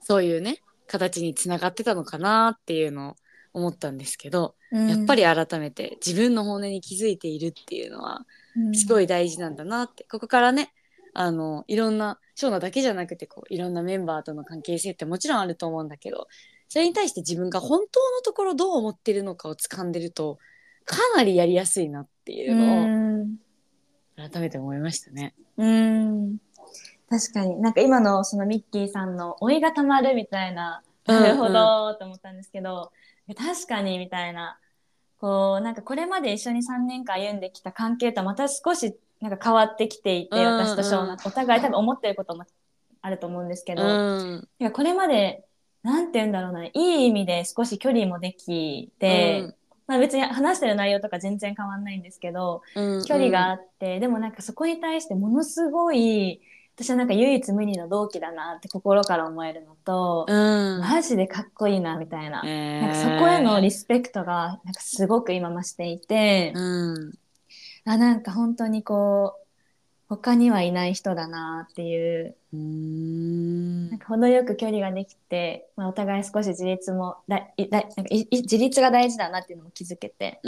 [0.00, 3.16] そういうね形につながってたのかなっていうのを
[3.54, 8.26] 思ったんですけど、うん、やっぱり改めて自分の本音に気づいているっていうのは
[8.74, 10.72] すごい大事なんだなって、ここからね
[11.14, 16.28] あのいろんなショーナだけじゃなくてこういろんなメンバーとの関係性ってもちろんあると思うんだけど
[16.68, 20.38] それに対して自分が本当のところどう思ってるのかを掴んでると
[20.86, 23.26] かなりやりやすいなっていうのを
[24.16, 25.34] 改めて思いましたね。
[25.56, 26.38] うん。
[27.08, 27.60] 確かに。
[27.60, 32.92] なんか今のそのミッキーさんの「老いがたまる」みたいな「なるほど」と思ったんですけど、
[33.36, 34.58] 確かにみたいな
[35.18, 42.44] こうなんかこれまで一緒に3年間歩んできた関係とまた少しなんか変わってきていて、うんうん、私と翔奈お互い多分思ってることも
[43.00, 45.44] あると思うんですけど、うん、これまで
[45.82, 49.54] なんて言うんだろうないい意味で少し距離もできて、うん、
[49.92, 56.40] まあ、別に話してる内容とか全然変わんないんですけど、うんうん、距離があってでもなんかそこに対してものすごい
[56.74, 62.42] 私はなんか唯一無二の同期だなって心から思えるのと、うん、マジでかっこいいなみたいな。
[62.46, 67.12] えー、なんかそこへのリスペクトがなんかすごく今増していて、うん、
[67.84, 69.41] あなんか本当にこう
[70.16, 72.36] 他にはいない人だなっていう。
[72.52, 80.38] なんか程よく距離ができて、まあ、お互い少し自立もだいだなんかい自立が大事だなっていうのも気づけて。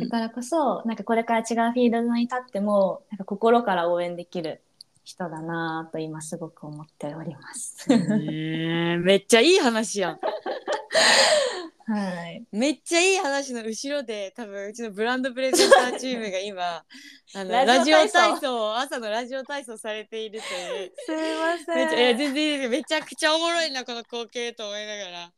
[0.00, 4.62] だからこそなんかこれから違うフィールドに立ってもなんか心から応援できる
[5.04, 7.86] 人だなと今すごく思っております。
[7.88, 10.18] めっちゃいい話やん。
[11.88, 12.46] はい。
[12.52, 16.84] めっちゃいい話の後ろで多分うちのブランドプレゼンターチームが今
[17.34, 20.92] あのララジオジオ体体操操を朝のラジオ体操されているという。
[20.96, 25.32] すいませめっちゃいや全然いいですめちゃくちゃおもろいなこの光景と思いながら。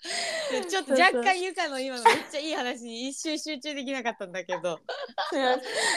[0.50, 4.80] でちょっと若干ゆかの今のめっちゃいい話に一瞬集中できなかったんだけど。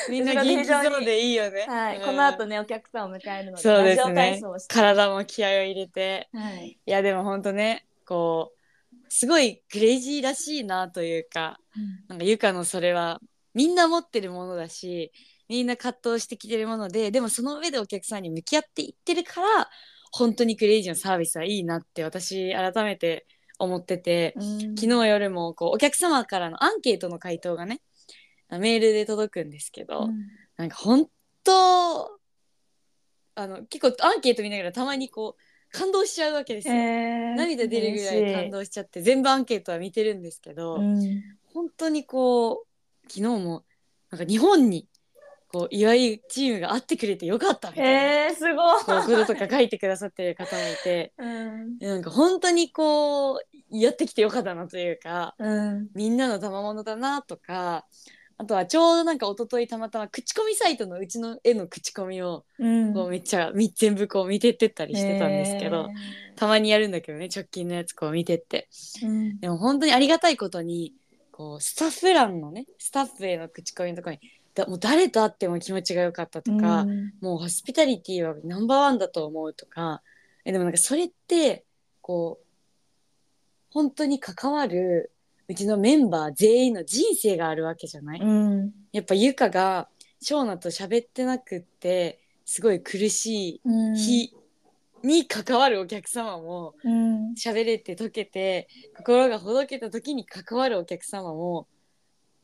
[0.09, 1.65] みんな元気そうでいいよね。
[1.67, 2.05] はい、うん。
[2.05, 6.29] この後ねお客さんを迎えるのでそうですラジオ体ね操をして、体も気合を入れて。
[6.31, 8.62] はい、いやでもほんとねこう
[9.13, 11.59] すごいクレイジーらしいなというか
[12.07, 13.21] なんかゆかのそれは
[13.53, 15.11] みんな持ってるものだし
[15.47, 19.69] みんな葛藤してきてるものででもその上でお客さんに向き合っていってるから
[20.11, 23.27] 本当にクレイジーのサービスはいいなって私改めて
[23.59, 24.59] 思っててうん。
[24.75, 27.81] 昨日夜もこうお客様からのアンケートの回答がね
[28.49, 30.27] メールで届くんですけど、うん。
[30.57, 31.07] なんか本
[31.43, 32.19] 当
[33.35, 36.75] あの結構アンケート見ながらたまにこう感動しちゃうわけですよ。
[36.75, 43.63] へー涙出るぐらい感動しちゃって全部アンケートは見てるんですけど、嬉しい本当にこう昨日も
[44.11, 44.87] なんか日本に
[45.51, 51.13] こう岩井チームが会ってくれてよかったみうん、たいな、えー、すごい、こととか書いてくださってる方もいて。
[51.17, 51.77] うん。
[51.79, 55.89] なんか本当にこうやってきてよかったなというかうん。
[55.95, 57.85] みんなの賜物だなとか
[58.43, 62.93] あとはちょうどなんか一昨日たまたま口コミサイトのうちの絵の口コミをうん。
[62.93, 65.89] こうめっちゃみ全部こう見てってったりしてたんですけど、
[66.35, 68.67] たまにやるんだけどね直近のやつこう見てって。
[69.01, 69.39] うん。
[69.39, 70.93] でも本当にありがたいことに
[71.31, 74.19] こうスタッフ欄のねスタッフへの口コミのところに
[74.53, 77.13] だもう誰と会っても気持ちが良かったとか、うん。
[77.21, 80.01] もうホスピタリティはナンバーワンだと思うとか
[80.43, 81.63] えでもなんかそれって
[82.01, 82.45] こう
[83.71, 85.12] 本当に関わる
[85.53, 88.71] うちのメンバー全員の人生があるわけじゃない、うん。
[88.91, 89.87] やっぱゆかが
[90.19, 93.95] ショーナと喋ってなくってすごい苦しうん。
[93.95, 94.33] い日
[95.03, 97.33] に関わるお客様もうん。
[97.33, 101.67] 喋れて解けて心がほどけた時に関わるお客様も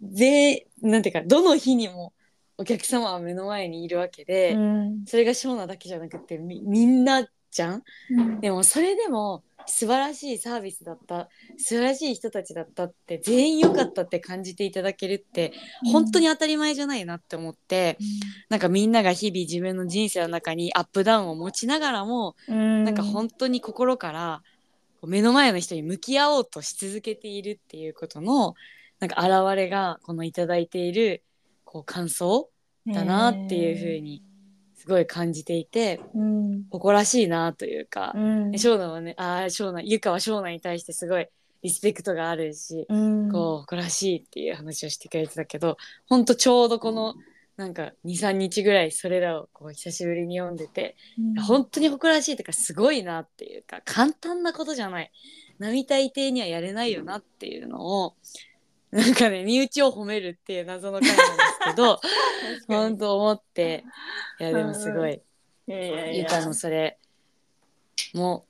[0.04, 2.14] ぜなんていうかどの日にも
[2.60, 5.06] お客様は目の前にいるわけで、うん。
[5.08, 7.84] それがショーナだけじゃなくてみみんなじゃん？
[8.12, 8.40] うん。
[8.40, 15.54] でもそれでも素晴らしいサービスだった素晴らしい人たちだったって全員良かったって感じていただけるって
[15.92, 17.98] 本当に当たり前じゃないなって思って、
[18.50, 22.84] なんかみんなが日々自分の人生の中にアップダウンを持ちながらも、うん。
[22.84, 24.42] なんか本当に心から
[25.04, 28.56] 目の前の人に向き合おうとし続けているっていうことの
[29.00, 31.24] なんか現れがこのいただいている
[31.64, 32.50] こう感想
[32.88, 34.29] だなっていうふうにす
[34.90, 36.64] ごい感じていてうん。
[36.70, 38.58] 誇らしいなというか、うん。
[38.58, 41.28] ショーナはねあーショーナゆかはショーナに対してすごい
[41.62, 43.32] リスペクトがあるし、うん。
[43.32, 45.78] こう誇らしいっていう話をしてくれてたけど
[46.08, 47.16] ほんとちょうどこの
[47.56, 51.42] なんか23日ぐらいそれらをこう久しぶりに読んでて、うん。
[51.42, 55.12] 本当に誇らしいというかすごいなっていうか簡単なことじゃない。
[55.60, 58.16] 並大抵にはやれないよなっていうのを
[58.92, 61.28] なんかね身内を褒めるっていう謎の回なんです
[61.70, 62.00] けど
[62.68, 63.84] 本当思って。
[64.40, 65.22] いやでもすごい。
[65.68, 66.14] いやいやいや。
[66.14, 66.98] ゆかのそれ
[68.14, 68.46] も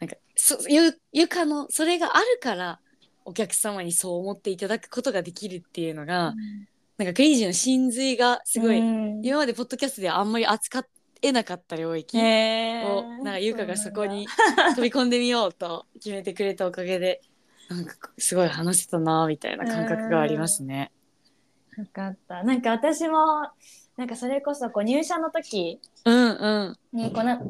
[0.00, 2.80] なんかそゆゆかのそれがあるから
[3.24, 6.34] お客様にそう思っていただくことができるっていうのが、
[6.98, 9.20] なんかクレイジーの真髄がすごい、うん。
[9.24, 10.84] 今までポッドキャストではあんまり扱
[11.22, 14.26] えなかった領域を、なんかゆかがそこに
[14.74, 17.20] 飛び込んでみようと決めてくれたおかげで
[17.68, 20.90] なんかすごい話せたなみたいな感覚がありますね。
[21.78, 22.42] よかった。
[22.42, 23.16] なんか私も
[23.96, 26.98] なんかそれこそこう入社の時うんうん。
[26.98, 27.40] にこうな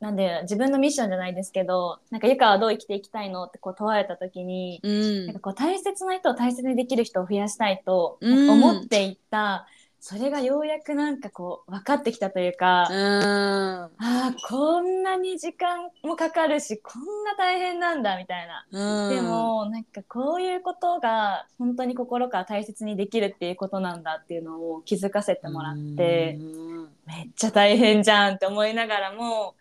[0.00, 3.44] なんで自分のミッションじゃないですけどなんかゆかはどう生きていきたいの？
[3.44, 5.26] ってこう問われた時に、うん。
[5.26, 8.50] なんかこう大切な人を大切にできる人を増やしたいとうん。
[8.50, 9.66] 思っていった、
[10.02, 12.96] それがようやくなんかこう分かってきたというか、うん。
[12.96, 18.66] ああこんなに時間もかかるしこんな大変なんだみたいな。
[18.70, 19.14] うん。
[19.14, 26.88] でもなんかこういうことが本当に心から大切にできるっていうことなんだっていうのを気づかせてもらってうん。
[27.06, 29.54] めっちゃ大変じゃんって思いながらも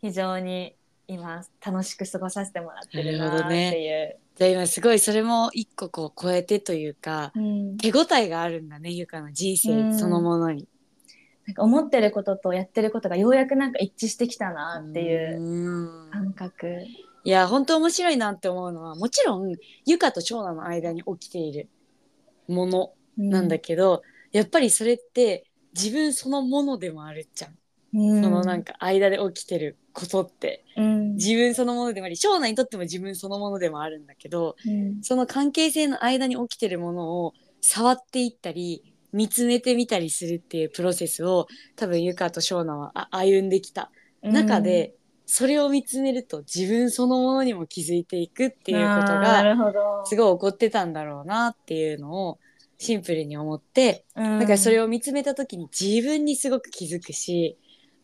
[0.00, 0.74] 非常に
[1.08, 4.16] 今楽しく過ごさせてもらってるなっていう。
[4.34, 10.68] じゃあ今すごいそれも一個こう超えてというかうん手応えがあるんだねゆかの人生そのものに。
[11.46, 16.66] なんか思ってることとやってることがようやくなんか一致してきたなっていううん感覚。
[17.24, 19.54] いや本当面白いなって思うのはもちろん
[19.84, 21.68] ゆかと長男の間に起きている
[22.48, 24.02] ものなんだけど、
[24.32, 27.58] やっぱりそれって自分そのものでもあるじゃん、
[27.96, 31.14] うん、そのなんか間で起きてることってうん。
[31.14, 35.02] 自分そのものでもあり長男にとっても自分そのものでもあるんだけどうん。
[35.02, 37.32] その関係性の間に起きてるものを
[37.62, 43.90] 触っていったり見つめてみたりするっていうプロセスを多分ゆかと長男はあ歩んできた。
[44.22, 44.94] 中で、
[45.24, 52.38] それを見つめると自分そのものにも気づいていくっていうことながすごい起こってたんだろうなっていうのを
[52.78, 57.58] シンプルに思ってだからそれをを見つめた時に自分にすごく気づくし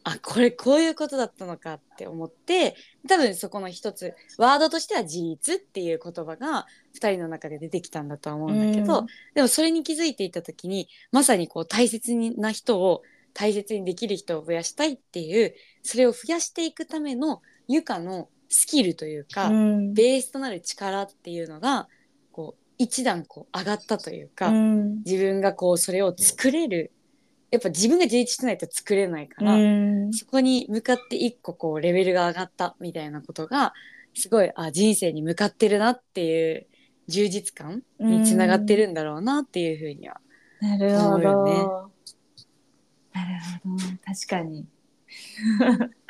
[0.05, 2.75] あこれこういうことだったのかって思って
[3.09, 9.07] 多分そこの一つワードとしては自立っていう言葉が2人の中で出てきたんだとは思うんだけど、うん。
[9.35, 13.03] でもそれに気づいていた時にまさにこう大切な人を
[13.35, 19.95] 大切にできる人を増やしたいっていうそれを増やしていくためのゆかのスキルというか、うん。
[19.95, 21.89] ベースとなる力っていうのが
[22.33, 25.03] こう一段こう上がったというか、うん。
[25.05, 26.93] 自分がこうそれを作れる
[27.53, 30.13] やっぱ自分が自立してないと作れないから、うん。
[30.13, 33.75] そこに向かって一個こうレベルが上がったみたいなことが
[34.15, 36.67] すごいあ人生に向かってるなっていう
[37.09, 40.19] 充実感につながってるんだろうなっていうふうには。
[40.61, 41.53] なるほど、思うよね。
[43.13, 43.85] なるほど。
[44.03, 44.61] 確かに。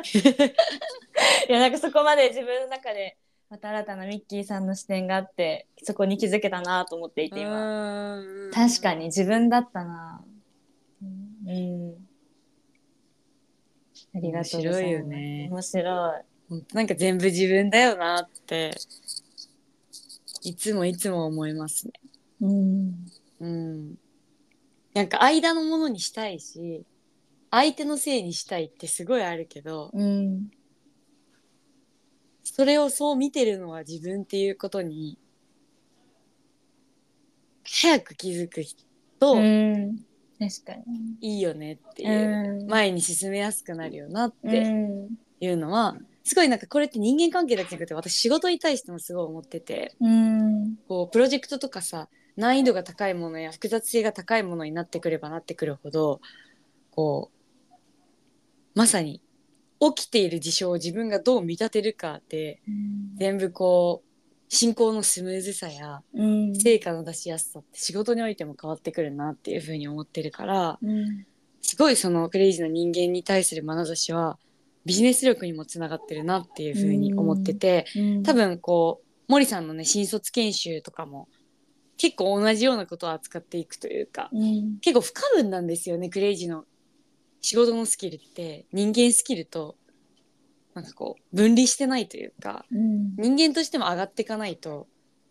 [1.49, 3.17] いやなんかそこまで自分の中で
[3.51, 8.23] また新たなミッキーさんの視点があってそこに気づけたなと思っていて今。
[8.55, 10.25] 確かに自分だったな
[11.47, 12.09] うん。
[14.15, 14.83] ありがとうございます。
[14.83, 14.93] 面白い。
[14.93, 16.23] よね面白い
[16.75, 18.73] なんか全部自分だよなって
[20.43, 21.93] いつもいつも思いますね。
[22.41, 23.07] うん。
[23.41, 23.95] うん、
[24.95, 26.85] なんか間のものにしたいし
[27.51, 30.51] 相手のせいにしたいってすごいあるけどうん。
[32.45, 35.19] それをそう見てるのは自分っていうことに
[37.65, 38.63] 早く気づく
[39.19, 40.05] とうん
[40.51, 41.17] 確かに。
[41.21, 42.67] いいよねっていう、うん。
[42.69, 45.09] 前に進めやすくなるよなってうん。
[45.41, 49.95] いうのは、すごいなんかこれって人間関係だけじゃなくて私仕事に対してもすごい思ってて。
[50.01, 50.77] うん。
[50.89, 56.21] こうプロジェクトとかさ難易度が高いものや複雑性が高いものになってくればなってくるほど
[56.91, 57.73] こう
[58.75, 59.21] まさに
[59.81, 62.63] 起きている事象を自分がどう見立てるかで
[63.17, 64.12] 全部こう
[64.55, 66.55] 進行のスムーズさやうん。
[66.55, 71.27] 成果の出しやすさって仕事においても変わってくるなっていうふうに思ってるからうん。
[71.63, 74.39] すごいそのクレイジーな人間に対する眼差しは
[74.85, 78.23] ビジネス力にもつながってるなっていうふうに思っててうん。
[78.25, 81.29] 多分こう森さんのね新卒研修とかも
[81.97, 84.79] 結構同じようなことを扱っていくというかうん。
[84.83, 86.67] 結構不可分なんですよねクレイジーの
[87.41, 89.77] 仕事のスキルって人間スキルと
[90.75, 93.15] なんかこう分離してないというかうん。
[93.17, 94.87] 人間としても上がっていかないと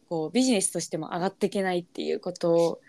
[0.10, 2.80] こうビジネスとしても上がっていけないっていうこと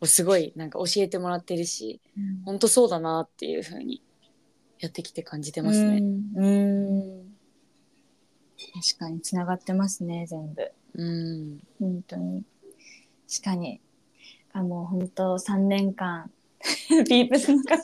[0.00, 2.00] をすごいなんか教えてもらってるし
[2.44, 4.02] 本当そうだなっていうふうに
[4.80, 5.98] やってきて感じてますね。
[5.98, 6.34] うん。
[6.36, 7.34] うん。
[8.82, 10.72] 確かにつながってますね全部。
[10.94, 12.44] うん、本当に。
[13.28, 13.80] 確かに。
[14.52, 16.30] あもう本当3年間
[17.08, 17.82] ピープスの方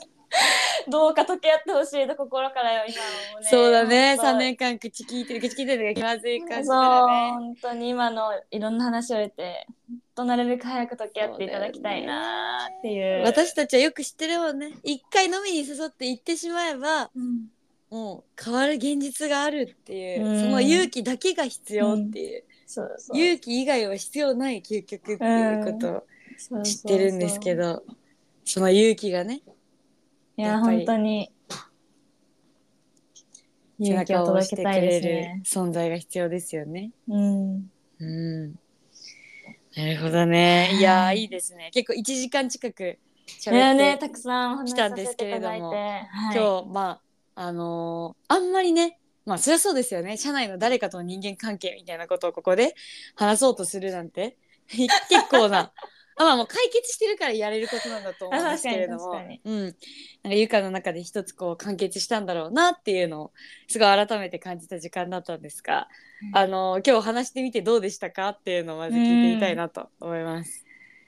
[0.89, 3.47] どうか溶け合ってほしいと心からよ今はもうね。
[3.49, 4.15] そうだね。
[4.17, 7.31] 本当3年間口聞いてる口聞いてるのが気まずい感じそうだね。
[7.31, 13.23] 本当に今のいろんな話を得て本当なるべく早く溶け合っていただきたいなっていう。
[13.23, 14.71] 私たちはよく知ってるもんね。
[14.83, 17.47] 一回飲みに誘って行ってしまえばうん。
[17.89, 20.39] もう変わる現実があるっていう、うん。
[20.39, 23.17] その勇気だけが必要っていう、そうそう。
[23.17, 26.03] 勇気以外は必要ない究極っていうことを
[26.63, 27.83] 知ってるんですけそうど
[28.45, 29.41] その勇気がね
[30.41, 31.31] いや本当に。
[33.79, 35.41] 背勇気を届けたいでれるすね。
[35.45, 36.91] 存在が必要ですよね。
[37.07, 37.71] うん。
[37.99, 38.51] うん。
[39.75, 40.71] なるほどね。
[40.73, 40.81] い。
[40.81, 41.69] やーいいですね。
[41.71, 46.99] 結構1時間近く喋って、ねたくさん来たさんですけれどもはい、今日ま
[47.35, 50.17] ああのーあんまりねまあそりゃそうですよね。
[50.17, 52.73] 社内の誰かとの人間関係みたいなことをここで
[53.15, 54.37] 話そうとするなんて。
[54.71, 54.89] 結
[55.29, 55.71] 構な
[56.21, 59.11] あまあもう解決してるからやれることなんだと思うんですけれども
[59.43, 59.77] うんなんか
[60.29, 63.31] ゆかの中で一つこう完結したんだろうなっていうのを
[63.67, 65.87] すごい改めて感じた時間だったんですが、
[66.31, 70.65] うんあのー今日話してみてどうでしたかっていうのをまず聞いてみたいなと思います。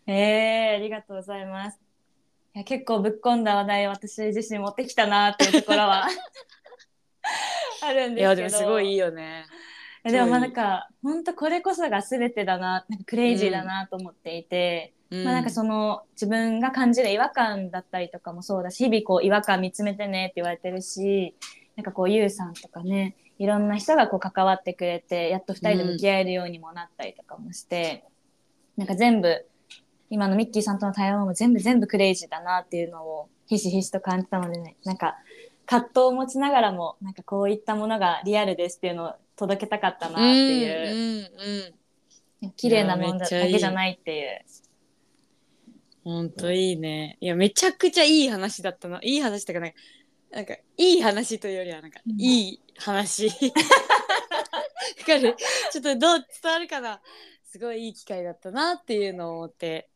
[0.07, 1.79] えー、ありがとうございます。
[2.55, 6.07] いや結構ぶっ込んだ話題を私自身持ってきたなっていうところは
[7.81, 8.21] あるんですけど。
[8.21, 9.45] いやでもすごいいいよね。
[10.05, 21.35] いやでもまあなんか本当これこそが全てだななんかクレイジーだなと思っていて、うんまあなんかその自分が感じる違和感だったりとかもそうだし日々こう違和感見つめてねって言われてるし
[21.75, 28.05] なんかこうゆうさんとかねいろんな人がこう関わってくれてやっと2人で向き合えるようにもなったりとかもして、
[28.77, 29.45] なんか全部
[30.09, 35.15] 今のミッキーさんとの対話も全部全部クレイジーだなっていうのをひしひしと感じたのでねなんか
[35.65, 41.73] 葛藤を持ちながらもなんかこういったものがリアルですっていうのを届けたかったなっていう、うんうんうん
[42.57, 44.41] 綺麗なもんだけじゃないっていう。
[46.03, 47.17] ほんといいね。
[47.21, 48.99] いや、めちゃくちゃいい話だったな。
[49.01, 49.75] いい話ってかね、
[50.31, 52.19] なんかいい話というよりはなんかうん。
[52.19, 53.27] いい話。
[53.27, 53.33] わ
[55.05, 55.35] かる？
[55.71, 57.01] ちょっとどう伝わるかな。
[57.45, 59.89] すごいいい機会だったなっていうのを思って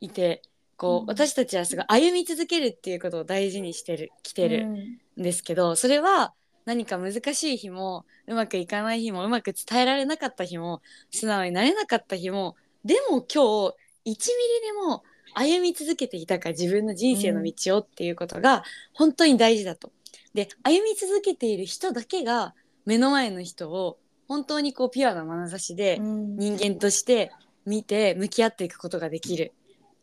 [0.00, 0.42] いて
[0.76, 1.06] こう、うん。
[1.06, 5.20] 私たちはすごい歩み続けるっていうことを大事にしてる来てるうん。
[5.20, 6.34] んですけど、それは
[6.66, 13.74] 何か難しい日もうまくいかない日もうまく伝えられなかった日も素直になれなかった日もでも今日
[14.06, 14.18] 1ミリ
[14.66, 15.02] でも
[15.34, 19.92] 歩み続けていたから自分の人生の道をっていうことが本当に大事だと。
[20.34, 22.54] で歩み続けている人だけが
[22.84, 23.98] 目の前の人を
[24.28, 26.36] 本当にこうピュアな眼差しでうん。
[26.36, 27.32] 人間として
[27.64, 29.52] 見て向き合っていくことができる。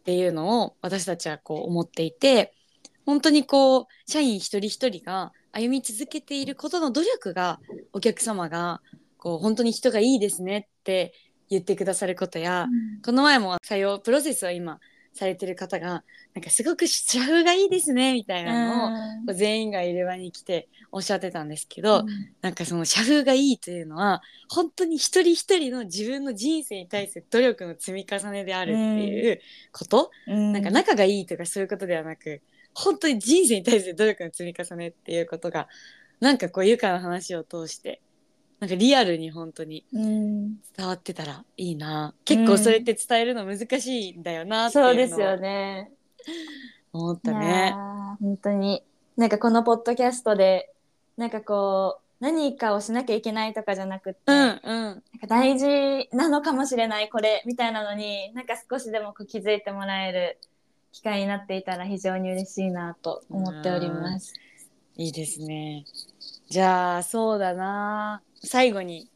[0.01, 2.53] っていうのを私たちはこう思っていて
[3.05, 7.59] 本当にこう社員一人一人が歩み続けていることの努力が
[7.93, 8.81] お客様が
[9.17, 11.13] こう本当に人がいいですねって
[11.49, 12.67] 言ってくださることや、
[13.05, 14.79] この前も採用プロセスを今
[15.13, 18.89] されてる方がなんかすごく社風がいいですねみたいな
[19.27, 22.03] のを、全員が入れ歯に来ておっしゃってたんですけど、
[22.41, 29.39] なんかその社風がいいというのは本当に一人一人の自分の人生に対する努力の積み重ねであるっていう
[29.71, 30.53] こと、うん。
[30.53, 32.41] なんか仲がいいとかそういうことではなく
[32.73, 35.67] 本当に人生に対する努力の積み重ねっていうことが
[36.19, 38.01] なんかこうゆかの話を通して
[38.63, 45.91] なんかリアルに本当にうん伝わってたらいいな結構それって伝えるの難しいんだよなってそうですよね。
[46.93, 47.73] 思ったね。
[47.75, 48.81] ー本当に
[49.17, 50.71] なんかこのポッドキャストで
[51.17, 60.37] なんかこう何かをしなきゃいけないとかじゃなくって、うんなんうんか大事なのかもしれないこれみたいなのになんか少しでもこう気づいてもらえる
[60.93, 64.33] 機会になっていたら非常に嬉しいなと思っております。
[64.95, 65.83] いいですね。
[66.49, 69.09] じゃあそうだな最後に、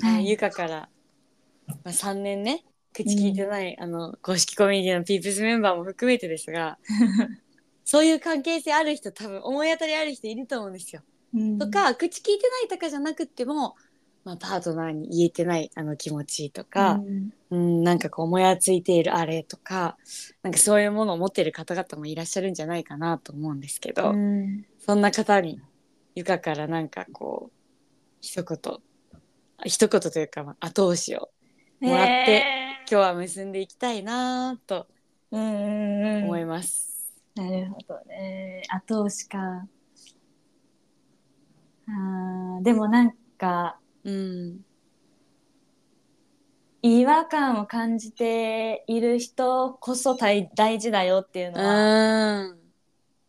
[0.00, 0.28] はい。
[0.28, 0.88] ゆかから、
[1.66, 6.78] まあ、3年ね口聞いてない、あの公式コミュニティのピープスメンバーも含めてですが
[7.84, 11.02] そういう関係性ある人多分思い当たりある人いると思うんですよ。
[11.34, 11.58] うん。
[11.58, 13.74] とか口聞いてないとかじゃなくっても、
[14.24, 17.32] まあ、パートナーに言えてないあの気持ちとか、うん。
[17.50, 19.98] うん、なんかこうもやついているあれとか
[20.42, 24.64] なんかそういうものを持っている方々もいらっしゃるんじゃないかなと思うんですけど、うん。
[24.78, 25.60] そんな方に
[26.14, 27.59] ゆかからなんかこう
[28.20, 28.74] 一言。
[29.58, 31.30] あ一言というか、まあ、後押しを
[31.80, 32.42] もらってへ
[32.80, 34.86] 今日は結んでいきたいなと
[35.30, 37.12] 思います。
[37.34, 38.62] なるほどね。
[38.68, 39.66] 後押しか。
[41.86, 44.60] あーでもなんかうん、
[46.82, 52.58] 違和感を感じている人こそ大大事だよっていううのはん、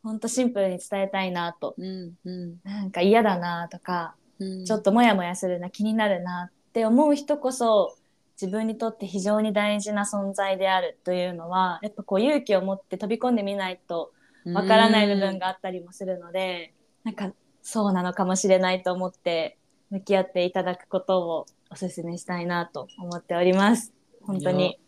[0.03, 1.75] ほんとシンプルに伝えたいなと。
[1.77, 4.20] うん、うん、なんか嫌だなとかうん、
[4.65, 7.95] ちょっとモヤモヤするな気になるなって思う人こそ
[8.41, 14.11] 自分にとって非常に大事な存在であるというのはやっぱこう勇気を持って飛び込んでみないと
[14.45, 16.73] わからない部分があったりもするので、
[17.03, 17.31] なんか
[17.61, 19.57] そうなのかもしれないと思って
[19.91, 23.93] 向き合っていただくことをお勧めしたいなと思っております。
[24.23, 24.79] 本当に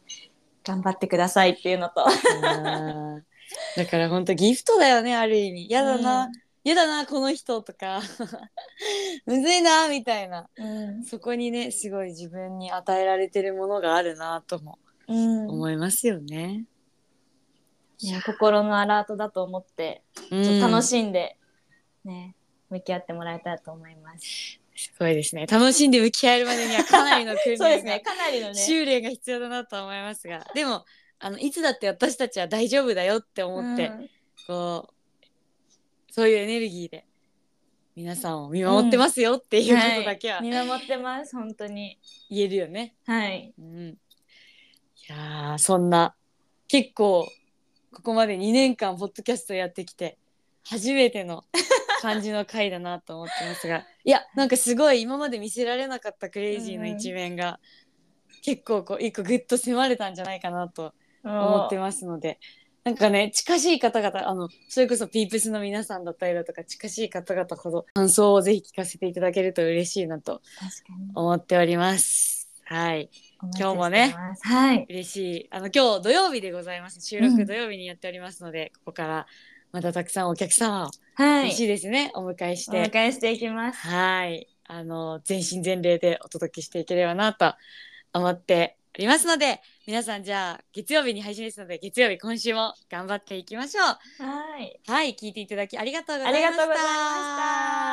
[0.64, 2.06] 頑張ってくださいっていうのと。
[2.06, 3.24] うん
[3.78, 5.66] だから本当ギフトだよねある意味。
[5.68, 6.30] 嫌だな、
[6.64, 8.02] 嫌だなこの人とか
[9.26, 10.50] むずいなみたいな。
[10.56, 11.04] うん。
[11.04, 15.50] そこにねすごい自分に与えられてるものがあるなともうん。
[15.50, 16.66] 思いますよね。
[18.00, 20.60] いや心のアラートだと思ってうん。
[20.60, 21.38] 楽しんで、
[22.06, 22.36] ね
[22.70, 24.60] 向き合ってもらえたらと思います。
[24.76, 25.46] すごいですね。
[25.46, 28.00] 楽しんで向き合えるまでにはかなりの訓 そうですね。
[28.00, 28.56] かなりのね。
[28.56, 30.46] 修練が必要だなと思いますが。
[30.56, 30.86] でも
[31.20, 34.10] あのいつだって私たちは大丈夫だよって思って、うん。
[34.48, 34.94] こう
[36.16, 37.08] そういうエネルギーで
[37.96, 41.98] 皆さんを見守ってますよっていうことだけははい、見守ってます本当に。
[42.30, 42.94] 言えるよね。
[43.08, 43.52] はい。
[43.58, 43.98] うん、い
[45.10, 46.14] やーそんな
[46.68, 47.28] 結構
[47.92, 50.20] ここまで2年間ポッドキャストやってきて
[50.64, 51.46] 初めての
[52.04, 57.60] 感じの回だなと思ってますが いやなんかすごい今まで見せられなかったクレイジーの一面が、
[58.44, 60.94] 結構こう一個グッと迫れたんじゃないかなと
[61.24, 62.40] 思ってますので
[62.84, 70.42] なんかね近しい方々あのそれこそピープスの皆さんだったりだとか近しい方々ほど感想をぜひ聞かせていただけると嬉しいなと。
[71.16, 72.50] 思っております。
[72.66, 73.10] はい
[73.58, 74.16] 今日もね。
[74.42, 74.86] はい。
[74.90, 79.28] 嬉しいあの今日土曜日でございます収うん録土曜日にやっておりますので、ここから
[79.72, 81.44] またたくさんお客様をはい。
[81.46, 83.88] 嬉しいですね、お迎えしてお迎えしていきます。
[83.88, 87.54] はいあの全身全霊でお届けしていければなと
[88.14, 94.80] 思っておりますので皆さんじゃあ月曜日に配信ですので月曜日今週も頑張っていきましょうはい。
[94.88, 96.90] はい聞いていただきありがとうございましたありがとうございま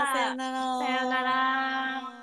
[0.07, 2.20] したさようならさようなら。